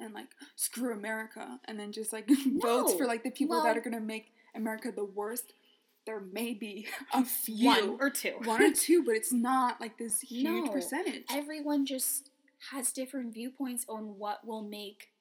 and 0.00 0.14
like, 0.14 0.28
screw 0.56 0.92
America 0.92 1.58
and 1.66 1.78
then 1.78 1.92
just 1.92 2.12
like 2.12 2.28
votes 2.60 2.94
for 2.94 3.06
like 3.06 3.24
the 3.24 3.30
people 3.30 3.56
Well- 3.56 3.64
that 3.64 3.76
are 3.76 3.80
going 3.82 3.94
to 3.94 4.00
make 4.00 4.32
America 4.54 4.90
the 4.94 5.04
worst? 5.04 5.54
There 6.04 6.18
may 6.20 6.52
be 6.54 6.88
a 7.14 7.24
few. 7.24 7.68
One 7.68 7.96
or 8.00 8.10
two. 8.10 8.32
One 8.42 8.60
or 8.60 8.72
two, 8.72 9.04
but 9.04 9.14
it's 9.14 9.32
not 9.32 9.80
like 9.80 9.98
this 9.98 10.20
huge 10.22 10.64
No. 10.66 10.72
percentage. 10.72 11.22
Everyone 11.30 11.86
just 11.86 12.30
has 12.72 12.90
different 12.90 13.32
viewpoints 13.32 13.84
on 13.88 14.18
what 14.18 14.44
will 14.44 14.62
make 14.62 15.11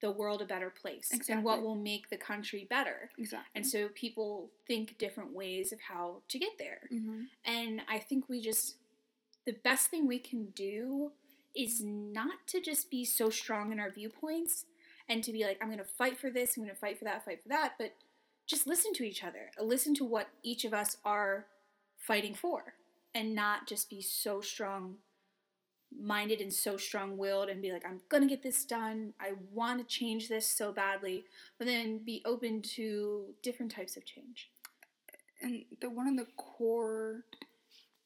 the 0.00 0.10
world 0.10 0.40
a 0.40 0.46
better 0.46 0.70
place 0.70 1.10
and 1.28 1.44
what 1.44 1.62
will 1.62 1.74
make 1.74 2.08
the 2.08 2.16
country 2.16 2.66
better. 2.68 3.10
exactly. 3.18 3.50
And 3.54 3.66
so 3.66 3.88
people 3.94 4.50
think 4.66 4.96
different 4.98 5.34
ways 5.34 5.72
of 5.72 5.80
how 5.80 6.22
to 6.28 6.38
get 6.38 6.52
there. 6.58 6.88
Mm-hmm. 6.92 7.22
And 7.44 7.82
I 7.88 7.98
think 7.98 8.28
we 8.28 8.40
just, 8.40 8.76
the 9.46 9.56
best 9.64 9.88
thing 9.88 10.06
we 10.06 10.18
can 10.18 10.46
do 10.54 11.12
is 11.54 11.82
not 11.84 12.46
to 12.46 12.60
just 12.60 12.90
be 12.90 13.04
so 13.04 13.28
strong 13.28 13.72
in 13.72 13.80
our 13.80 13.90
viewpoints 13.90 14.64
and 15.08 15.22
to 15.24 15.32
be 15.32 15.44
like, 15.44 15.58
I'm 15.60 15.68
going 15.68 15.78
to 15.78 15.84
fight 15.84 16.18
for 16.18 16.30
this, 16.30 16.56
I'm 16.56 16.62
going 16.62 16.74
to 16.74 16.80
fight 16.80 16.98
for 16.98 17.04
that, 17.04 17.24
fight 17.24 17.42
for 17.42 17.48
that, 17.48 17.74
but 17.78 17.94
just 18.46 18.66
listen 18.66 18.92
to 18.94 19.04
each 19.04 19.22
other. 19.22 19.50
Listen 19.60 19.94
to 19.96 20.04
what 20.04 20.28
each 20.42 20.64
of 20.64 20.72
us 20.72 20.96
are 21.04 21.46
fighting 21.98 22.34
for 22.34 22.74
and 23.14 23.34
not 23.34 23.66
just 23.66 23.90
be 23.90 24.00
so 24.00 24.40
strong 24.40 24.96
minded 25.98 26.40
and 26.40 26.52
so 26.52 26.76
strong 26.76 27.16
willed 27.18 27.48
and 27.48 27.62
be 27.62 27.72
like, 27.72 27.84
I'm 27.84 28.00
to 28.10 28.26
get 28.26 28.42
this 28.42 28.64
done. 28.64 29.12
I 29.20 29.32
want 29.52 29.80
to 29.80 29.84
change 29.84 30.28
this 30.28 30.46
so 30.46 30.72
badly, 30.72 31.24
but 31.58 31.66
then 31.66 31.98
be 31.98 32.22
open 32.24 32.62
to 32.76 33.34
different 33.42 33.72
types 33.72 33.96
of 33.96 34.04
change. 34.04 34.50
and 35.42 35.64
the 35.80 35.88
one 35.90 36.06
of 36.06 36.16
the 36.16 36.26
core 36.36 37.24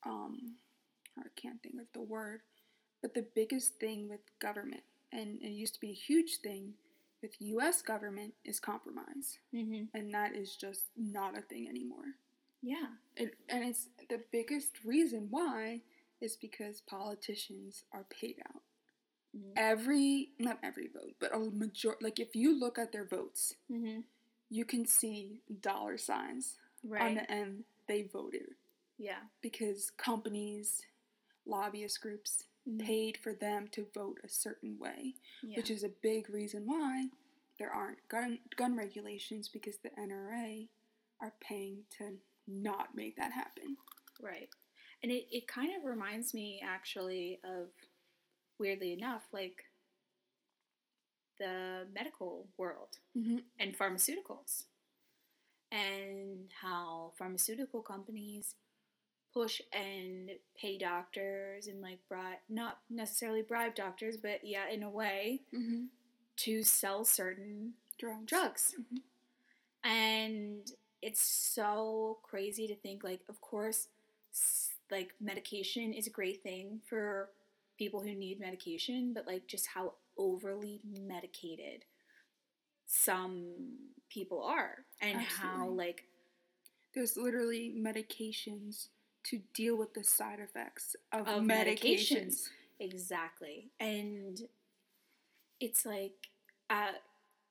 um 0.07 0.57
I 1.19 1.23
can't 1.37 1.63
think 1.63 1.77
of 1.81 1.87
the 1.93 2.03
word, 2.03 2.41
but 3.03 3.15
the 3.15 3.27
biggest 3.35 3.77
thing 3.77 4.09
with 4.09 4.21
government, 4.41 4.83
and 5.13 5.41
it 5.43 5.51
used 5.51 5.75
to 5.75 5.81
be 5.81 5.91
a 5.91 5.95
huge 5.95 6.39
thing 6.43 6.75
with 7.23 7.33
US 7.41 7.83
government 7.83 8.35
is 8.45 8.61
compromise. 8.61 9.39
Mm-hmm. 9.55 9.97
And 9.97 10.13
that 10.13 10.35
is 10.35 10.57
just 10.57 10.83
not 10.97 11.39
a 11.39 11.43
thing 11.43 11.69
anymore. 11.69 12.17
Yeah. 12.63 12.87
It, 13.17 13.35
and 13.49 13.65
it's 13.65 13.89
the 14.09 14.21
biggest 14.33 14.85
reason 14.85 15.29
why 15.31 15.83
is 16.25 16.37
because 16.37 16.81
politicians 16.81 17.85
are 17.93 18.05
paid 18.05 18.37
out. 18.49 18.63
Mhm. 19.37 19.53
Every 19.57 20.33
not 20.39 20.59
every 20.63 20.89
vote, 20.89 21.15
but 21.19 21.35
a 21.35 21.39
major 21.39 21.97
like 22.01 22.19
if 22.21 22.35
you 22.35 22.59
look 22.59 22.79
at 22.79 22.93
their 22.93 23.05
votes, 23.05 23.55
Mm-hmm. 23.71 24.01
you 24.49 24.65
can 24.65 24.87
see 24.87 25.43
dollar 25.61 25.99
signs 25.99 26.59
on 26.85 26.91
Right. 26.91 27.15
the 27.17 27.31
end 27.31 27.65
they 27.87 28.03
voted 28.03 28.55
yeah. 28.99 29.23
because 29.41 29.91
companies, 29.91 30.87
lobbyist 31.45 32.01
groups 32.01 32.45
Mhm. 32.67 32.81
paid 32.81 33.17
for 33.19 33.35
them 33.35 33.69
to 33.69 33.85
vote 33.93 34.19
a 34.25 34.29
certain 34.29 34.79
way, 34.79 35.15
yeah. 35.43 35.57
which 35.57 35.71
is 35.71 35.83
a 35.85 35.89
big 35.91 36.31
reason 36.31 36.65
why 36.67 37.11
there 37.59 37.71
aren't 37.71 38.07
gun 38.09 38.39
gun 38.57 38.75
regulations 38.77 39.49
because 39.49 39.79
the 39.79 39.91
NRA 40.01 40.69
are 41.21 41.33
paying 41.41 41.85
to 41.99 42.21
not 42.47 42.95
make 42.95 43.17
that 43.17 43.33
happen. 43.33 43.77
right. 44.21 44.49
And 45.05 45.13
it, 45.13 45.27
it 45.31 45.47
kind 45.47 45.69
of 45.77 45.85
reminds 45.85 46.33
me 46.33 46.63
actually 46.65 47.39
of, 47.45 47.69
weirdly 48.59 48.95
enough, 48.95 49.21
like 49.35 49.65
the 51.39 51.87
medical 51.95 52.47
world 52.57 52.89
Mm-hmm. 53.15 53.37
and 53.61 53.77
pharmaceuticals. 53.79 54.65
And 55.71 56.51
how 56.63 57.13
pharmaceutical 57.19 57.83
companies 57.83 58.55
push 59.35 59.61
and 59.75 60.31
pay 60.59 60.79
doctors 60.79 61.67
and 61.67 61.83
like 61.83 61.99
bribe, 62.09 62.39
not 62.49 62.79
necessarily 62.89 63.43
bribe 63.43 63.75
doctors, 63.75 64.17
but 64.17 64.41
yeah, 64.43 64.71
in 64.73 64.83
a 64.83 64.89
way, 64.91 65.43
Mm-hmm. 65.55 65.85
to 66.39 66.63
sell 66.63 67.05
certain 67.05 67.75
Drugs. 67.99 68.25
drugs. 68.27 68.75
Mhm. 68.81 69.03
And 69.85 70.73
it's 71.03 71.21
so 71.21 72.21
crazy 72.23 72.67
to 72.69 72.75
think 72.77 73.05
like 73.05 73.21
of 73.29 73.39
course 73.43 73.89
like 74.95 75.11
medication 75.21 75.93
is 75.93 76.07
a 76.07 76.11
great 76.11 76.43
thing 76.43 76.81
for 76.89 77.29
people 77.79 78.01
who 78.01 78.15
need 78.15 78.39
medication, 78.41 79.13
but 79.15 79.27
like 79.27 79.47
just 79.49 79.67
how 79.75 79.95
overly 80.17 80.81
medicated 81.01 81.85
some 82.87 83.47
people 84.11 84.43
are 84.45 84.85
and 85.01 85.19
how 85.19 85.69
like 85.69 86.05
There's 86.95 87.17
literally 87.17 87.75
medications 87.77 88.89
to 89.25 89.41
deal 89.55 89.77
with 89.77 89.95
the 89.95 90.05
side 90.05 90.39
effects 90.39 90.95
of, 91.13 91.27
Of 91.27 91.43
medications. 91.43 91.49
medications. 92.13 92.49
exactly 92.79 93.71
and 93.81 94.39
it's 95.61 95.85
like 95.87 96.29
at 96.71 97.03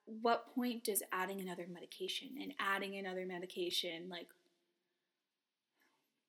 what 0.05 0.53
point 0.53 0.83
does 0.83 1.01
adding 1.12 1.41
another 1.41 1.65
medication 1.67 2.29
and 2.41 2.53
adding 2.59 2.95
another 2.97 3.25
medication 3.25 4.07
like 4.09 4.27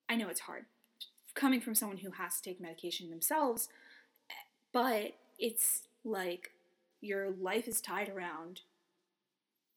I 0.09 0.17
know 0.17 0.29
it's 0.29 0.41
hard 0.41 0.65
coming 1.35 1.61
from 1.61 1.75
someone 1.75 1.99
who 1.99 2.13
has 2.13 2.37
to 2.37 2.43
take 2.43 2.61
medication 2.61 3.11
themselves, 3.11 3.69
but 4.73 5.13
it's 5.39 5.89
like 6.05 6.53
your 7.01 7.31
life 7.31 7.69
is 7.69 7.81
tied 7.81 8.09
around 8.09 8.63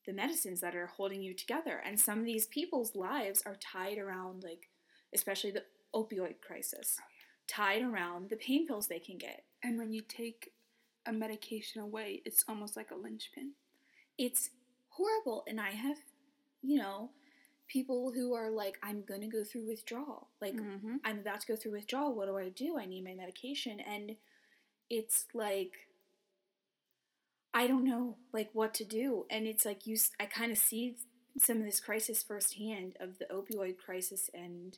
the 0.06 0.14
medicines 0.14 0.62
that 0.62 0.76
are 0.76 0.88
holding 0.88 1.22
you 1.22 1.34
together. 1.34 1.82
And 1.86 2.00
some 2.00 2.20
of 2.20 2.26
these 2.26 2.46
people's 2.48 2.96
lives 2.96 3.44
are 3.46 3.56
tied 3.56 3.98
around, 3.98 4.44
like, 4.44 4.70
especially 5.14 5.52
the 5.52 5.64
opioid 5.94 6.40
crisis. 6.42 6.98
tied 7.48 7.82
around 7.82 8.30
the 8.30 8.36
pain 8.36 8.68
pills 8.68 8.88
they 8.88 9.00
can 9.00 9.18
get. 9.18 9.44
And 9.64 9.78
when 9.78 9.92
you 9.92 10.02
take 10.02 10.52
a 11.06 11.14
medication 11.14 11.82
away, 11.82 12.22
it's 12.26 12.44
almost 12.48 12.76
like 12.76 12.92
a 12.92 12.96
linchpin. 12.96 13.54
It's 14.18 14.52
horrible. 14.90 15.44
And 15.48 15.60
I 15.60 15.72
have, 15.72 15.98
you 16.62 16.78
know, 16.78 17.12
people 17.68 18.12
who 18.14 18.34
are 18.34 18.50
like, 18.50 18.78
I'm 18.82 19.02
going 19.02 19.22
to 19.22 19.28
go 19.28 19.44
through 19.44 19.68
withdrawal. 19.68 20.30
Like, 20.42 20.56
Mm-hmm. 20.56 20.98
I'm 21.04 21.20
about 21.20 21.42
to 21.42 21.48
go 21.48 21.56
through 21.56 21.74
withdrawal. 21.74 22.14
What 22.16 22.28
do 22.28 22.38
I 22.38 22.50
do? 22.50 22.78
I 22.78 22.86
need 22.86 23.04
my 23.04 23.14
medication. 23.14 23.80
And 23.80 24.16
it's 24.90 25.26
like, 25.34 25.74
I 27.54 27.68
don't 27.68 27.84
know, 27.86 28.18
like, 28.34 28.50
what 28.54 28.74
to 28.76 28.86
do. 28.86 29.26
And 29.30 29.48
it's 29.48 29.66
like, 29.66 29.88
you, 29.88 29.98
I 30.20 30.26
kind 30.26 30.52
of 30.52 30.58
see 30.58 30.96
some 31.40 31.58
of 31.58 31.64
this 31.66 31.80
crisis 31.80 32.24
firsthand 32.24 32.96
of 33.00 33.18
the 33.20 33.26
opioid 33.26 33.78
crisis 33.78 34.30
and 34.34 34.78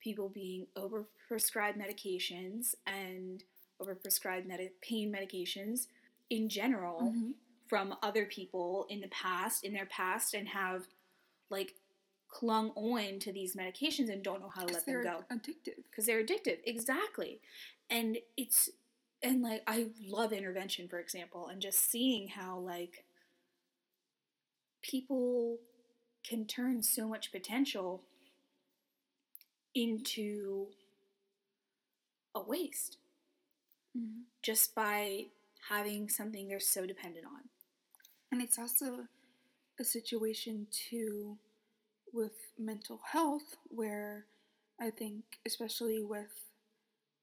people 0.00 0.28
being 0.28 0.66
overprescribed 0.76 1.76
medications 1.76 2.74
and 2.86 3.42
overprescribed 3.80 4.46
medi- 4.46 4.70
pain 4.80 5.12
medications 5.12 5.86
in 6.30 6.48
general 6.48 7.00
Mm-hmm. 7.02 7.30
from 7.68 7.94
other 8.02 8.24
people 8.26 8.86
in 8.88 9.00
the 9.00 9.08
past, 9.08 9.64
in 9.64 9.72
their 9.72 9.86
past, 9.86 10.34
and 10.34 10.48
have 10.48 10.84
like 11.50 11.74
clung 12.36 12.70
on 12.70 13.18
to 13.20 13.32
these 13.32 13.56
medications 13.56 14.12
and 14.12 14.22
don't 14.22 14.40
know 14.40 14.50
how 14.54 14.64
to 14.64 14.74
let 14.74 14.84
them 14.84 14.94
they're 14.94 15.02
go 15.02 15.24
addictive. 15.32 15.76
because 15.90 16.04
they're 16.04 16.22
addictive. 16.22 16.58
Exactly. 16.64 17.40
And 17.88 18.18
it's, 18.36 18.68
and 19.22 19.42
like, 19.42 19.62
I 19.66 19.86
love 20.06 20.32
intervention, 20.32 20.88
for 20.88 20.98
example, 20.98 21.48
and 21.48 21.62
just 21.62 21.90
seeing 21.90 22.28
how 22.28 22.58
like 22.58 23.04
people 24.82 25.58
can 26.28 26.46
turn 26.46 26.82
so 26.82 27.08
much 27.08 27.32
potential 27.32 28.02
into 29.74 30.66
a 32.34 32.42
waste 32.42 32.98
Mm-hmm. 33.96 34.24
just 34.42 34.74
by 34.74 35.22
having 35.70 36.10
something 36.10 36.48
they're 36.48 36.60
so 36.60 36.84
dependent 36.84 37.24
on. 37.24 37.48
And 38.30 38.42
it's 38.42 38.58
also 38.58 39.06
a 39.80 39.84
situation 39.84 40.66
too 40.70 41.38
with 42.16 42.32
mental 42.58 43.00
health 43.12 43.56
where 43.68 44.24
I 44.80 44.90
think, 44.90 45.24
especially 45.46 46.02
with 46.02 46.32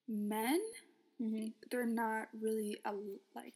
men, 0.08 0.60
Mm-hmm. 1.22 1.50
they're 1.70 1.86
not 1.86 2.28
really 2.42 2.80
al- 2.86 3.20
like 3.36 3.54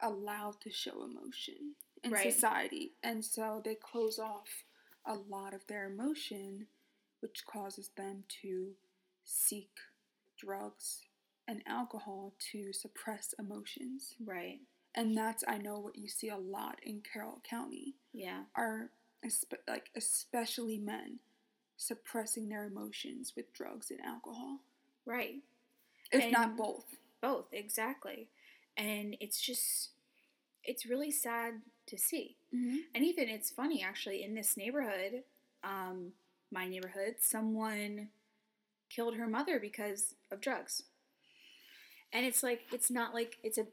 allowed 0.00 0.58
to 0.62 0.70
show 0.70 1.04
emotion 1.04 1.74
in 2.02 2.10
Right. 2.12 2.32
society, 2.32 2.92
and 3.02 3.22
so 3.24 3.60
they 3.64 3.74
close 3.74 4.18
off 4.18 4.64
a 5.04 5.14
lot 5.14 5.52
of 5.54 5.66
their 5.66 5.84
emotion, 5.84 6.66
which 7.20 7.44
causes 7.46 7.90
them 7.96 8.24
to 8.42 8.74
seek 9.24 9.70
drugs 10.38 11.02
and 11.46 11.62
alcohol 11.66 12.34
to 12.52 12.72
suppress 12.72 13.34
emotions. 13.38 14.14
Right. 14.24 14.60
And 14.94 15.16
that's 15.16 15.44
I 15.46 15.58
know 15.58 15.78
what 15.78 15.96
you 15.96 16.08
see 16.08 16.30
a 16.30 16.38
lot 16.38 16.80
in 16.82 17.02
Carroll 17.02 17.40
County 17.48 17.96
Yeah. 18.12 18.44
are 18.56 18.90
espe- 18.90 18.97
like 19.66 19.90
especially 19.96 20.78
men 20.78 21.18
suppressing 21.76 22.48
their 22.48 22.64
emotions 22.64 23.32
with 23.36 23.52
drugs 23.52 23.90
and 23.90 24.00
alcohol, 24.00 24.58
Right. 25.04 25.42
if 26.10 26.22
And- 26.22 26.32
not 26.32 26.56
both. 26.56 26.96
Both, 27.20 27.52
exactly. 27.52 28.28
And 28.76 29.16
it's 29.20 29.40
just, 29.40 29.90
it's 30.64 30.86
really 30.86 31.10
sad 31.10 31.62
to 31.86 31.98
see. 31.98 32.36
Mm-hmm. 32.54 32.76
And 32.94 33.04
even 33.04 33.28
it's 33.28 33.50
funny, 33.50 33.82
actually, 33.82 34.22
in 34.22 34.34
this 34.34 34.56
neighborhood, 34.56 35.24
um, 35.64 36.12
my 36.52 36.68
neighborhood, 36.68 37.16
someone 37.20 38.10
killed 38.88 39.16
her 39.16 39.26
mother 39.26 39.58
because 39.58 40.14
of 40.30 40.40
drugs. 40.40 40.84
And 42.12 42.24
it's 42.24 42.42
like, 42.42 42.62
it's 42.72 42.90
not 42.90 43.14
like 43.14 43.36
it's 43.42 43.58
a 43.58 43.66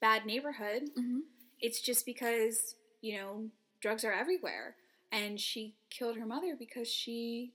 bad 0.00 0.26
neighborhood. 0.26 0.90
Mm-hmm. 0.98 1.20
It's 1.60 1.80
just 1.80 2.04
because, 2.06 2.74
you 3.00 3.16
know, 3.18 3.44
drugs 3.80 4.04
are 4.04 4.12
everywhere. 4.12 4.76
And 5.12 5.40
she 5.40 5.74
killed 5.90 6.16
her 6.16 6.26
mother 6.26 6.54
because 6.58 6.88
she 6.88 7.52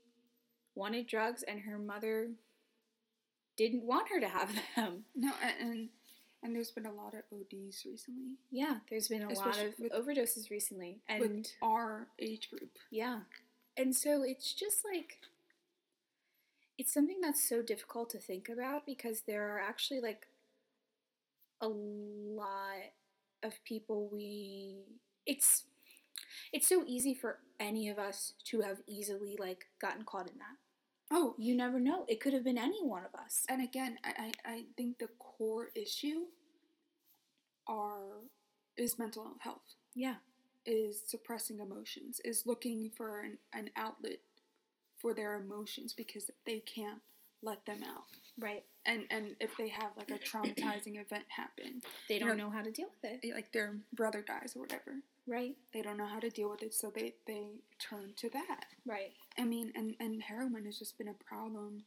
wanted 0.76 1.08
drugs 1.08 1.44
and 1.44 1.62
her 1.62 1.78
mother 1.78 2.32
didn't 3.58 3.84
want 3.84 4.10
her 4.10 4.20
to 4.20 4.28
have 4.28 4.50
them. 4.76 5.06
No, 5.16 5.32
and, 5.42 5.70
and 5.72 5.90
and 6.44 6.56
there's 6.56 6.70
been 6.72 6.86
a 6.86 6.92
lot 6.94 7.14
of 7.16 7.22
ODs 7.34 7.84
recently 7.86 8.36
Yeah, 8.52 8.76
there's 8.90 9.08
been 9.08 9.24
a 9.24 9.30
Especially 9.30 9.64
lot 9.64 9.74
of 9.74 9.80
with- 9.80 9.92
overdoses 9.94 10.52
recently. 10.52 11.00
And 11.10 11.50
our 11.64 12.08
age 12.20 12.50
group. 12.50 12.72
yeah. 12.92 13.22
And 13.78 13.96
so 13.96 14.22
it's 14.24 14.54
just 14.54 14.86
like 14.86 15.20
it's 16.78 16.94
something 16.94 17.20
that's 17.22 17.48
so 17.48 17.62
difficult 17.62 18.10
to 18.12 18.20
think 18.20 18.50
about 18.50 18.86
because 18.86 19.22
there 19.22 19.56
are 19.56 19.60
actually 19.60 20.02
like 20.02 20.28
a 21.62 21.68
lot 21.68 22.92
of 23.44 23.54
people 23.64 24.10
we 24.12 24.76
it's 25.26 25.64
it's 26.54 26.68
so 26.68 26.84
easy 26.86 27.14
for 27.14 27.40
any 27.60 27.90
of 27.90 27.98
us 28.00 28.34
to 28.46 28.62
have 28.62 28.80
easily 28.88 29.36
like 29.40 29.66
gotten 29.80 30.04
caught 30.04 30.30
in 30.30 30.38
that. 30.38 30.58
Oh, 31.12 31.36
You 31.38 31.56
never 31.56 31.80
know. 31.80 32.06
It 32.08 32.20
could 32.20 32.34
have 32.34 32.44
been 32.44 32.58
any 32.58 32.84
one 32.84 33.04
of 33.06 33.14
us. 33.20 33.46
and 33.50 33.62
again, 33.64 33.98
I, 34.04 34.32
I, 34.46 34.52
I 34.54 34.64
think 34.76 34.98
the 34.98 35.10
core 35.20 35.70
issue 35.76 36.26
are 37.68 38.22
is 38.78 39.00
mental 39.00 39.32
health, 39.40 39.76
Yeah. 39.94 40.16
is 40.66 41.02
suppressing 41.06 41.60
emotions, 41.60 42.20
is 42.26 42.46
looking 42.46 42.92
for 42.96 43.22
an, 43.22 43.38
an 43.54 43.70
outlet 43.76 44.18
for 44.98 45.14
their 45.14 45.36
emotions 45.36 45.94
because 45.94 46.30
they 46.46 46.60
can't 46.60 47.02
let 47.42 47.66
them 47.66 47.84
out. 47.84 48.04
Right. 48.40 48.64
And 48.86 49.04
and 49.10 49.36
if 49.40 49.56
they 49.58 49.70
have 49.70 49.92
like 49.98 50.12
a 50.12 50.18
traumatizing 50.20 51.00
event 51.00 51.24
happen, 51.30 51.82
They 52.10 52.20
don't 52.20 52.30
know- 52.30 52.46
know 52.46 52.50
how 52.50 52.62
to 52.64 52.72
deal 52.72 52.88
with 53.02 53.12
it. 53.24 53.34
like 53.34 53.52
their 53.52 53.76
brother 53.94 54.22
dies 54.22 54.54
or 54.56 54.60
whatever, 54.62 55.00
Right. 55.28 55.56
they 55.74 55.82
don't 55.82 55.98
know 55.98 56.06
how 56.06 56.20
to 56.20 56.30
deal 56.30 56.50
with 56.50 56.62
it, 56.62 56.74
so 56.74 56.92
they, 56.94 57.16
they 57.26 57.42
turn 57.80 58.14
to 58.18 58.30
that. 58.30 58.66
Right. 58.86 59.14
I 59.38 59.44
mean, 59.44 59.72
and, 59.76 59.96
and 60.00 60.22
heroin 60.22 60.66
has 60.66 60.78
just 60.78 60.98
been 60.98 61.08
a 61.08 61.14
problem 61.14 61.84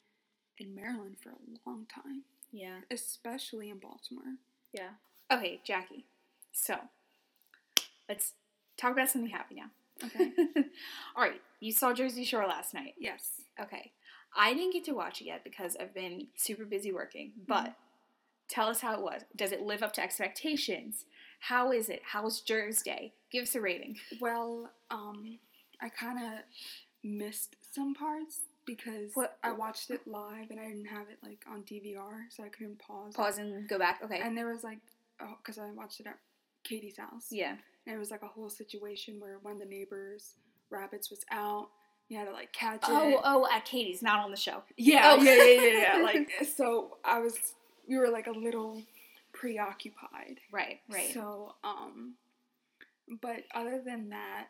in 0.59 0.74
Maryland 0.74 1.16
for 1.22 1.31
a 1.31 1.68
long 1.68 1.87
time, 1.92 2.22
Yeah. 2.53 2.79
especially 2.90 3.70
in 3.70 3.79
Baltimore. 3.79 4.35
Yeah. 4.72 4.90
Okay, 5.31 5.61
Jackie. 5.64 6.07
So, 6.53 6.77
let's 8.09 8.33
talk 8.77 8.92
about 8.92 9.09
something 9.11 9.31
happy 9.31 9.55
now. 9.57 9.70
Okay. 10.05 10.33
All 11.16 11.22
right. 11.22 11.40
You 11.61 11.72
saw 11.72 11.92
Jersey 11.92 12.24
Shore 12.24 12.46
last 12.46 12.74
night. 12.74 12.94
yes. 12.98 13.40
Okay. 13.61 13.92
I 14.37 14.53
didn't 14.55 14.72
get 14.72 14.85
to 14.85 14.92
watch 14.92 15.20
it 15.20 15.24
yet 15.27 15.42
because 15.42 15.77
I've 15.81 15.94
been 15.94 16.29
super 16.37 16.64
busy 16.64 16.92
working, 16.92 17.29
mm-hmm. 17.31 17.44
but 17.46 17.74
tell 18.48 18.68
us 18.68 18.81
how 18.81 18.94
it 18.94 19.01
was. 19.01 19.22
Does 19.35 19.53
it 19.53 19.62
live 19.62 19.83
up 19.83 19.92
to 19.94 20.03
expectations? 20.03 21.05
How 21.40 21.72
is 21.72 21.88
it? 21.88 22.03
How's 22.12 22.40
Jersey? 22.40 23.12
Give 23.31 23.43
us 23.43 23.55
a 23.55 23.61
rating. 23.61 23.97
Well, 24.21 24.71
um, 24.91 25.38
I 25.81 25.88
kind 25.88 26.19
of 26.19 26.41
missed 27.05 27.57
some 27.75 27.95
parts 27.95 28.41
because 28.67 29.11
What- 29.14 29.38
I 29.43 29.53
watched 29.53 29.91
it 29.91 30.07
live 30.07 30.51
and 30.51 30.59
I 30.61 30.67
didn't 30.69 30.87
have 30.87 31.09
it 31.09 31.19
like 31.23 31.45
on 31.51 31.62
DVR, 31.62 32.27
so 32.31 32.43
I 32.45 32.49
couldn't 32.49 32.79
pause. 32.79 33.14
Pause 33.14 33.38
and 33.38 33.69
go 33.69 33.79
back. 33.79 34.01
Okay. 34.03 34.21
And 34.21 34.37
there 34.37 34.49
was 34.53 34.64
like, 34.64 34.79
oh, 35.21 35.35
because 35.43 35.59
I 35.59 35.71
watched 35.71 36.01
it 36.01 36.07
at 36.07 36.19
Katie's 36.64 36.97
house. 36.99 37.27
yeah. 37.31 37.57
And 37.87 37.97
it 37.97 37.99
was 37.99 38.11
like 38.11 38.23
a 38.23 38.27
whole 38.27 38.51
situation 38.51 39.19
where 39.19 39.38
one 39.41 39.55
of 39.55 39.59
the 39.61 39.64
neighbors' 39.64 40.35
rabbits 40.69 41.09
was 41.09 41.21
out. 41.31 41.71
You 42.09 42.19
had 42.19 42.27
to 42.27 42.33
like 42.33 42.53
catch 42.53 42.83
it. 42.83 42.88
Oh, 42.91 43.21
oh, 43.25 43.49
at 43.51 43.64
Katie's, 43.64 44.03
not 44.03 44.19
on 44.21 44.31
the 44.31 44.37
show. 44.37 44.62
Yeah, 44.77 45.17
Oh. 45.19 45.23
yeah, 45.23 45.35
yeah, 45.35 45.61
yeah, 45.62 45.97
yeah. 45.99 46.03
Like 46.03 46.31
so, 46.57 46.99
I 47.05 47.19
was. 47.21 47.35
We 47.88 47.97
were 47.97 48.09
like 48.11 48.27
a 48.27 48.33
little 48.33 48.83
preoccupied. 49.33 50.41
Right, 50.53 50.81
right. 50.91 51.12
So, 51.14 51.55
um, 51.64 52.14
but 53.23 53.44
other 53.55 53.81
than 53.85 54.11
that, 54.11 54.49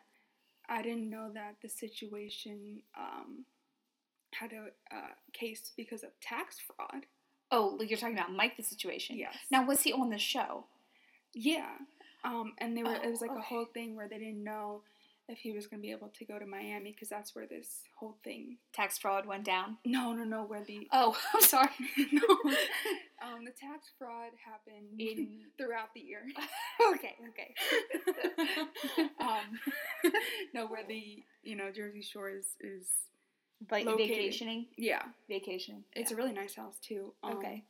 I 0.67 0.81
didn't 0.81 1.09
know 1.09 1.31
that 1.33 1.55
the 1.61 1.69
situation 1.69 2.81
um 2.97 3.45
had 4.33 4.51
a 4.53 4.67
uh, 4.95 5.09
case 5.33 5.71
because 5.75 6.03
of 6.03 6.11
tax 6.21 6.57
fraud. 6.59 7.05
oh, 7.51 7.75
like 7.79 7.89
you're 7.89 7.97
talking 7.97 8.15
about 8.17 8.31
Mike, 8.31 8.55
the 8.57 8.63
situation. 8.63 9.17
Yes. 9.17 9.35
Now, 9.49 9.65
was 9.65 9.81
he 9.81 9.91
on 9.91 10.09
the 10.11 10.19
show? 10.19 10.65
Yeah. 11.33 11.71
Um, 12.23 12.53
and 12.59 12.77
they 12.77 12.83
were. 12.83 12.93
it 12.93 13.09
was 13.09 13.21
like 13.21 13.31
Oh, 13.33 13.39
a 13.39 13.41
whole 13.41 13.65
thing 13.65 13.95
where 13.95 14.07
they 14.07 14.19
didn't 14.19 14.43
know 14.43 14.81
if 15.29 15.37
he 15.37 15.51
was 15.51 15.67
going 15.67 15.79
to 15.79 15.85
be 15.85 15.91
able 15.91 16.09
to 16.17 16.25
go 16.25 16.39
to 16.39 16.45
Miami 16.45 16.91
because 16.91 17.07
that's 17.07 17.35
where 17.35 17.45
this 17.45 17.81
whole 17.97 18.17
thing. 18.23 18.57
Tax 18.73 18.97
fraud 18.97 19.25
went 19.25 19.45
down. 19.45 19.77
No, 19.85 20.11
no, 20.11 20.23
no. 20.23 20.43
Where 20.43 20.63
the 20.63 20.87
Oh, 20.91 21.15
I'm 21.33 21.41
sorry. 21.41 21.69
no, 22.11 22.21
um, 23.23 23.45
the 23.45 23.51
tax 23.51 23.91
fraud 23.97 24.31
happened 24.43 24.99
In 24.99 25.41
throughout 25.57 25.93
the 25.93 26.01
year. 26.01 26.23
okay, 26.93 27.15
okay. 27.29 27.53
um, 29.21 29.59
no, 30.53 30.67
where 30.67 30.83
the 30.87 31.23
you 31.43 31.55
know 31.55 31.71
Jersey 31.71 32.01
Shore 32.01 32.29
is 32.29 32.47
is 32.59 32.87
Like 33.69 33.85
Located. 33.85 34.09
vacationing, 34.09 34.65
yeah, 34.77 35.03
vacation. 35.29 35.83
it's 35.93 36.11
yeah. 36.11 36.15
a 36.15 36.17
really 36.17 36.33
nice 36.33 36.55
house 36.55 36.77
too. 36.81 37.13
Um, 37.23 37.37
okay. 37.37 37.63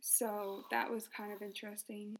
So 0.00 0.62
that 0.70 0.90
was 0.90 1.06
kind 1.08 1.32
of 1.32 1.42
interesting. 1.42 2.16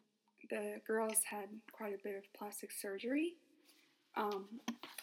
The 0.49 0.81
girls 0.87 1.19
had 1.29 1.49
quite 1.73 1.95
a 1.95 1.99
bit 2.03 2.15
of 2.17 2.23
plastic 2.39 2.71
surgery. 2.73 3.35
Um, 4.17 4.47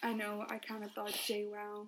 I 0.04 0.14
know 0.14 0.46
I 0.50 0.58
kind 0.58 0.84
of 0.84 0.92
thought 0.92 1.10
JWoww 1.12 1.88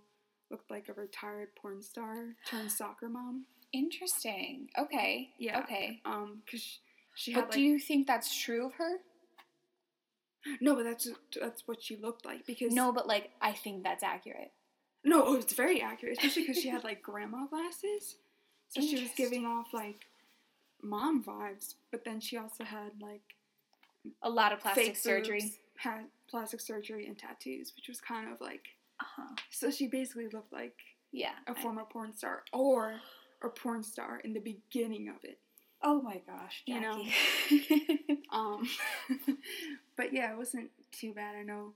looked 0.50 0.72
like 0.72 0.90
a 0.90 0.94
retired 0.94 1.50
porn 1.62 1.82
star 1.82 2.36
turned 2.50 2.72
soccer 2.72 3.10
mom. 3.10 3.46
Interesting. 3.74 4.70
Okay. 4.78 5.30
Yeah. 5.38 5.60
Okay. 5.60 6.02
Um, 6.06 6.42
cause 6.50 6.60
she, 7.16 7.32
she 7.32 7.34
But 7.34 7.40
had 7.42 7.46
like 7.50 7.54
do 7.56 7.62
you 7.62 7.80
think 7.80 8.08
that's 8.08 8.36
true 8.36 8.66
of 8.66 8.74
her? 8.76 8.98
no, 10.62 10.76
but 10.76 10.84
that's 10.86 11.10
that's 11.40 11.68
what 11.68 11.84
she 11.84 11.98
looked 11.98 12.26
like 12.26 12.46
because 12.46 12.74
No, 12.74 12.92
but 12.92 13.08
like 13.08 13.30
I 13.42 13.52
think 13.52 13.84
that's 13.84 14.04
accurate. 14.04 14.52
no, 15.04 15.24
oh, 15.26 15.36
it's 15.36 15.54
very 15.54 15.82
accurate, 15.82 16.18
especially 16.18 16.44
because 16.44 16.62
she 16.62 16.70
had 16.70 16.84
like 16.84 17.02
grandma 17.02 17.46
glasses, 17.48 18.16
so 18.70 18.82
she 18.82 19.02
was 19.02 19.12
giving 19.18 19.46
off 19.46 19.68
like 19.74 20.06
mom 20.82 21.24
vibes, 21.24 21.76
but 21.92 22.06
then 22.06 22.20
she 22.22 22.38
also 22.38 22.64
had 22.64 22.92
like 23.02 23.22
A 24.24 24.30
lot 24.30 24.54
of 24.54 24.60
plastic 24.62 24.96
surgery. 24.96 25.42
boobs, 25.42 25.58
had 25.80 26.06
plastic 26.30 26.60
surgery 26.62 27.08
and 27.08 27.18
tattoos, 27.18 27.74
which 27.76 27.88
was 27.88 28.00
kind 28.02 28.32
of 28.32 28.40
like 28.42 28.66
Uh-huh. 29.02 29.36
so 29.50 29.72
she 29.72 29.88
basically 29.88 30.28
looked 30.28 30.52
like 30.54 30.76
Yeah. 31.12 31.36
a 31.48 31.56
former 31.56 31.86
porn 31.86 32.14
star 32.14 32.44
or 32.54 33.00
a 33.42 33.50
porn 33.50 33.82
star 33.84 34.20
in 34.20 34.34
the 34.34 34.42
beginning 34.42 35.08
of 35.10 35.24
it. 35.24 35.40
oh 35.82 36.02
my 36.02 36.18
gosh, 36.28 36.62
You 36.66 36.82
know. 36.82 37.04
Jackie. 37.50 38.06
Um, 38.32 38.68
but 39.98 40.14
yeah, 40.14 40.32
it 40.32 40.38
wasn't 40.38 40.70
too 40.92 41.14
bad. 41.14 41.36
I 41.36 41.42
know 41.44 41.74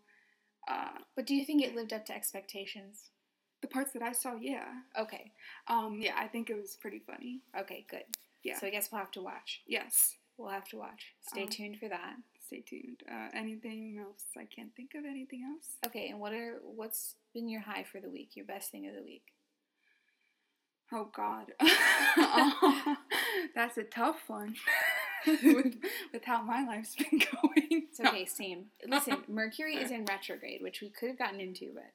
uh, 0.68 0.92
but 1.16 1.26
do 1.26 1.34
you 1.36 1.44
think 1.46 1.62
it 1.64 1.76
lived 1.76 1.92
up 1.94 2.06
to 2.06 2.14
expectations? 2.16 3.10
the 3.62 3.68
parts 3.68 3.92
that 3.94 4.02
I 4.02 4.12
saw. 4.12 4.36
Yeah, 4.36 4.66
Okay. 5.00 5.32
um, 5.68 5.98
yeah, 6.02 6.16
I 6.18 6.28
think 6.28 6.50
it 6.50 6.56
was 6.56 6.76
pretty 6.76 7.00
funny. 7.00 7.40
Okay, 7.58 7.86
good. 7.90 8.04
Yeah. 8.44 8.60
So 8.60 8.68
I 8.68 8.70
guess 8.72 8.92
we'll 8.92 9.00
have 9.00 9.12
to 9.12 9.22
watch. 9.22 9.62
Yes, 9.66 10.18
We'll 10.38 10.50
have 10.50 10.68
to 10.70 10.78
watch. 10.78 11.14
Stay 11.22 11.44
Um, 11.44 11.50
tuned 11.50 11.80
for 11.80 11.88
that. 11.90 12.16
Stay 12.54 12.62
tuned. 12.62 13.04
Uh, 13.10 13.30
anything 13.34 13.98
else? 14.00 14.24
I 14.38 14.46
can't 14.46 14.76
think 14.76 14.92
of 14.96 15.06
anything 15.06 15.44
else. 15.44 15.78
Okay, 15.86 16.10
and 16.10 16.20
what 16.20 16.34
are 16.34 16.60
what's 16.64 17.16
been 17.34 17.50
your 17.50 17.62
high 17.62 17.84
for 17.84 18.00
the 18.00 18.10
week? 18.10 18.32
Your 18.36 18.46
best 18.46 18.72
thing 18.72 18.88
of 18.88 18.96
the 18.96 19.04
week? 19.04 19.24
Oh 20.92 21.10
God, 21.16 21.54
that's 23.56 23.78
a 23.78 23.84
tough 23.84 24.24
one. 24.28 24.56
with, 25.26 25.76
with 26.12 26.26
how 26.26 26.42
my 26.42 26.66
life's 26.66 26.96
been 26.96 27.20
going. 27.20 27.86
It's 27.90 28.00
okay, 28.00 28.26
same. 28.26 28.66
Listen, 28.86 29.20
Mercury 29.30 29.76
is 29.76 29.90
in 29.90 30.04
retrograde, 30.06 30.62
which 30.62 30.82
we 30.82 30.90
could 30.90 31.10
have 31.10 31.18
gotten 31.18 31.40
into, 31.40 31.72
but 31.74 31.94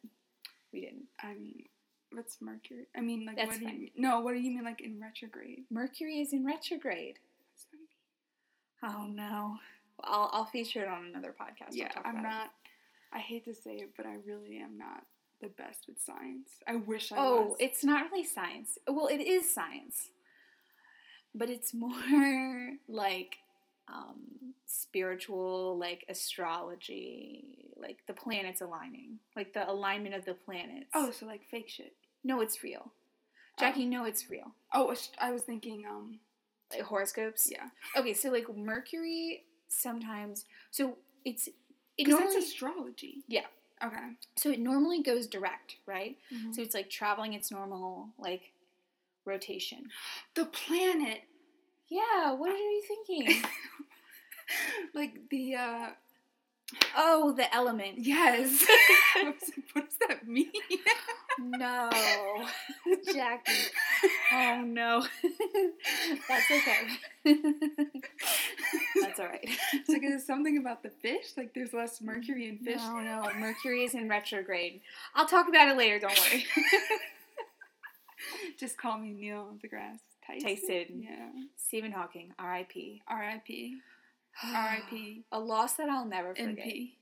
we 0.72 0.80
didn't. 0.80 1.08
I 1.22 1.34
mean, 1.34 1.64
what's 2.10 2.38
Mercury? 2.40 2.86
I 2.96 3.02
mean, 3.02 3.26
like, 3.26 3.36
That's 3.36 3.48
what 3.48 3.58
do 3.58 3.64
fine. 3.66 3.74
you 3.74 3.80
mean? 3.80 3.90
No, 3.96 4.20
what 4.20 4.32
do 4.32 4.40
you 4.40 4.50
mean, 4.50 4.64
like 4.64 4.80
in 4.80 4.98
retrograde? 4.98 5.64
Mercury 5.70 6.20
is 6.20 6.32
in 6.32 6.46
retrograde. 6.46 7.18
What's 7.52 7.66
that 7.70 7.76
mean? 7.76 8.96
Oh 8.96 9.06
no. 9.06 9.58
I'll 10.04 10.30
I'll 10.32 10.44
feature 10.46 10.82
it 10.82 10.88
on 10.88 11.06
another 11.06 11.34
podcast. 11.38 11.70
Yeah, 11.72 11.90
I'm 12.04 12.16
about 12.16 12.18
it. 12.18 12.22
not. 12.22 12.50
I 13.12 13.18
hate 13.20 13.44
to 13.46 13.54
say 13.54 13.76
it, 13.76 13.90
but 13.96 14.06
I 14.06 14.16
really 14.26 14.58
am 14.58 14.76
not 14.78 15.04
the 15.40 15.48
best 15.48 15.86
with 15.88 15.98
science. 16.00 16.50
I 16.66 16.76
wish 16.76 17.10
I 17.12 17.16
Oh, 17.18 17.46
was. 17.48 17.56
it's 17.60 17.84
not 17.84 18.10
really 18.10 18.24
science. 18.24 18.76
Well, 18.86 19.06
it 19.06 19.20
is 19.20 19.50
science, 19.52 20.08
but 21.34 21.48
it's 21.48 21.72
more 21.74 22.72
like 22.88 23.36
um, 23.92 24.52
spiritual, 24.66 25.78
like 25.78 26.04
astrology, 26.08 27.70
like 27.76 27.98
the 28.06 28.12
planets 28.14 28.60
aligning, 28.60 29.18
like 29.36 29.52
the 29.54 29.68
alignment 29.70 30.14
of 30.14 30.24
the 30.24 30.34
planets. 30.34 30.90
oh, 30.94 31.10
so 31.10 31.26
like 31.26 31.42
fake 31.50 31.68
shit. 31.68 31.94
no, 32.24 32.40
it's 32.40 32.62
real. 32.62 32.92
Jackie, 33.58 33.86
no, 33.86 34.04
it's 34.04 34.30
real. 34.30 34.52
Oh, 34.72 34.94
I 35.20 35.32
was 35.32 35.42
thinking. 35.42 35.84
Um, 35.88 36.20
Like 36.70 36.82
horoscopes. 36.82 37.48
yeah, 37.50 37.68
Okay, 37.96 38.12
so 38.14 38.30
like 38.30 38.46
Mercury 38.54 39.42
sometimes, 39.68 40.44
so 40.70 40.96
it's 41.24 41.46
it 41.48 41.54
because 41.96 42.12
normally 42.18 42.34
that's 42.34 42.46
astrology. 42.46 43.24
Yeah. 43.28 43.46
Okay. 43.84 43.96
so 44.36 44.50
it 44.50 44.58
normally 44.58 45.02
goes 45.02 45.26
direct, 45.28 45.76
right? 45.86 46.16
Mhm. 46.34 46.54
So 46.54 46.62
it's 46.62 46.74
like 46.74 46.90
traveling 46.90 47.34
its 47.34 47.50
normal 47.50 48.08
like 48.18 48.52
rotation. 49.24 49.90
the 50.34 50.46
planet, 50.46 51.22
Yeah, 51.88 52.32
what 52.32 52.50
are 52.50 52.56
you 52.56 52.82
thinking? 52.88 53.42
like 54.94 55.28
the. 55.30 55.54
uh 55.56 55.90
oh, 56.96 57.32
the 57.32 57.52
element. 57.54 57.98
Yes. 57.98 58.64
Like, 59.16 59.40
what 59.72 59.84
does 59.86 59.98
that 60.08 60.28
mean? 60.28 60.52
No, 61.40 61.90
Jackie. 63.12 63.52
Oh 64.32 64.60
no, 64.64 65.04
that's 66.28 66.50
okay. 66.50 67.40
That's 69.00 69.20
all 69.20 69.26
right. 69.26 69.48
It's 69.72 69.88
like 69.88 70.02
is 70.02 70.22
it 70.22 70.26
something 70.26 70.58
about 70.58 70.82
the 70.82 70.90
fish? 70.90 71.26
Like 71.36 71.54
there's 71.54 71.72
less 71.72 72.00
mercury 72.00 72.48
in 72.48 72.58
fish. 72.58 72.78
No, 72.78 73.00
no, 73.00 73.30
Mercury 73.38 73.84
is 73.84 73.94
in 73.94 74.08
retrograde. 74.08 74.80
I'll 75.14 75.26
talk 75.26 75.48
about 75.48 75.68
it 75.68 75.76
later. 75.76 75.98
Don't 75.98 76.18
worry. 76.20 76.44
Just 78.58 78.76
call 78.76 78.98
me 78.98 79.12
Neil 79.12 79.54
deGrasse 79.62 80.00
Tyson. 80.26 80.48
Tyson. 80.48 81.02
Yeah. 81.02 81.28
Stephen 81.56 81.92
Hawking, 81.92 82.32
R.I.P. 82.38 83.02
R.I.P. 83.08 83.78
R.I.P. 84.54 85.22
A 85.32 85.38
loss 85.38 85.74
that 85.74 85.88
I'll 85.88 86.04
never 86.06 86.34
forget. 86.34 86.48
N.P. 86.48 86.94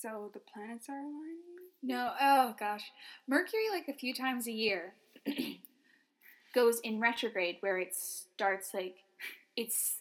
So 0.00 0.30
the 0.32 0.40
planets 0.40 0.88
are 0.88 0.98
aligning. 0.98 1.42
No, 1.82 2.12
oh 2.20 2.54
gosh. 2.58 2.90
Mercury, 3.26 3.68
like 3.72 3.88
a 3.88 3.92
few 3.92 4.14
times 4.14 4.46
a 4.46 4.52
year, 4.52 4.94
goes 6.54 6.80
in 6.80 7.00
retrograde 7.00 7.56
where 7.60 7.78
it 7.78 7.94
starts 7.94 8.72
like 8.74 8.96
it's 9.56 10.00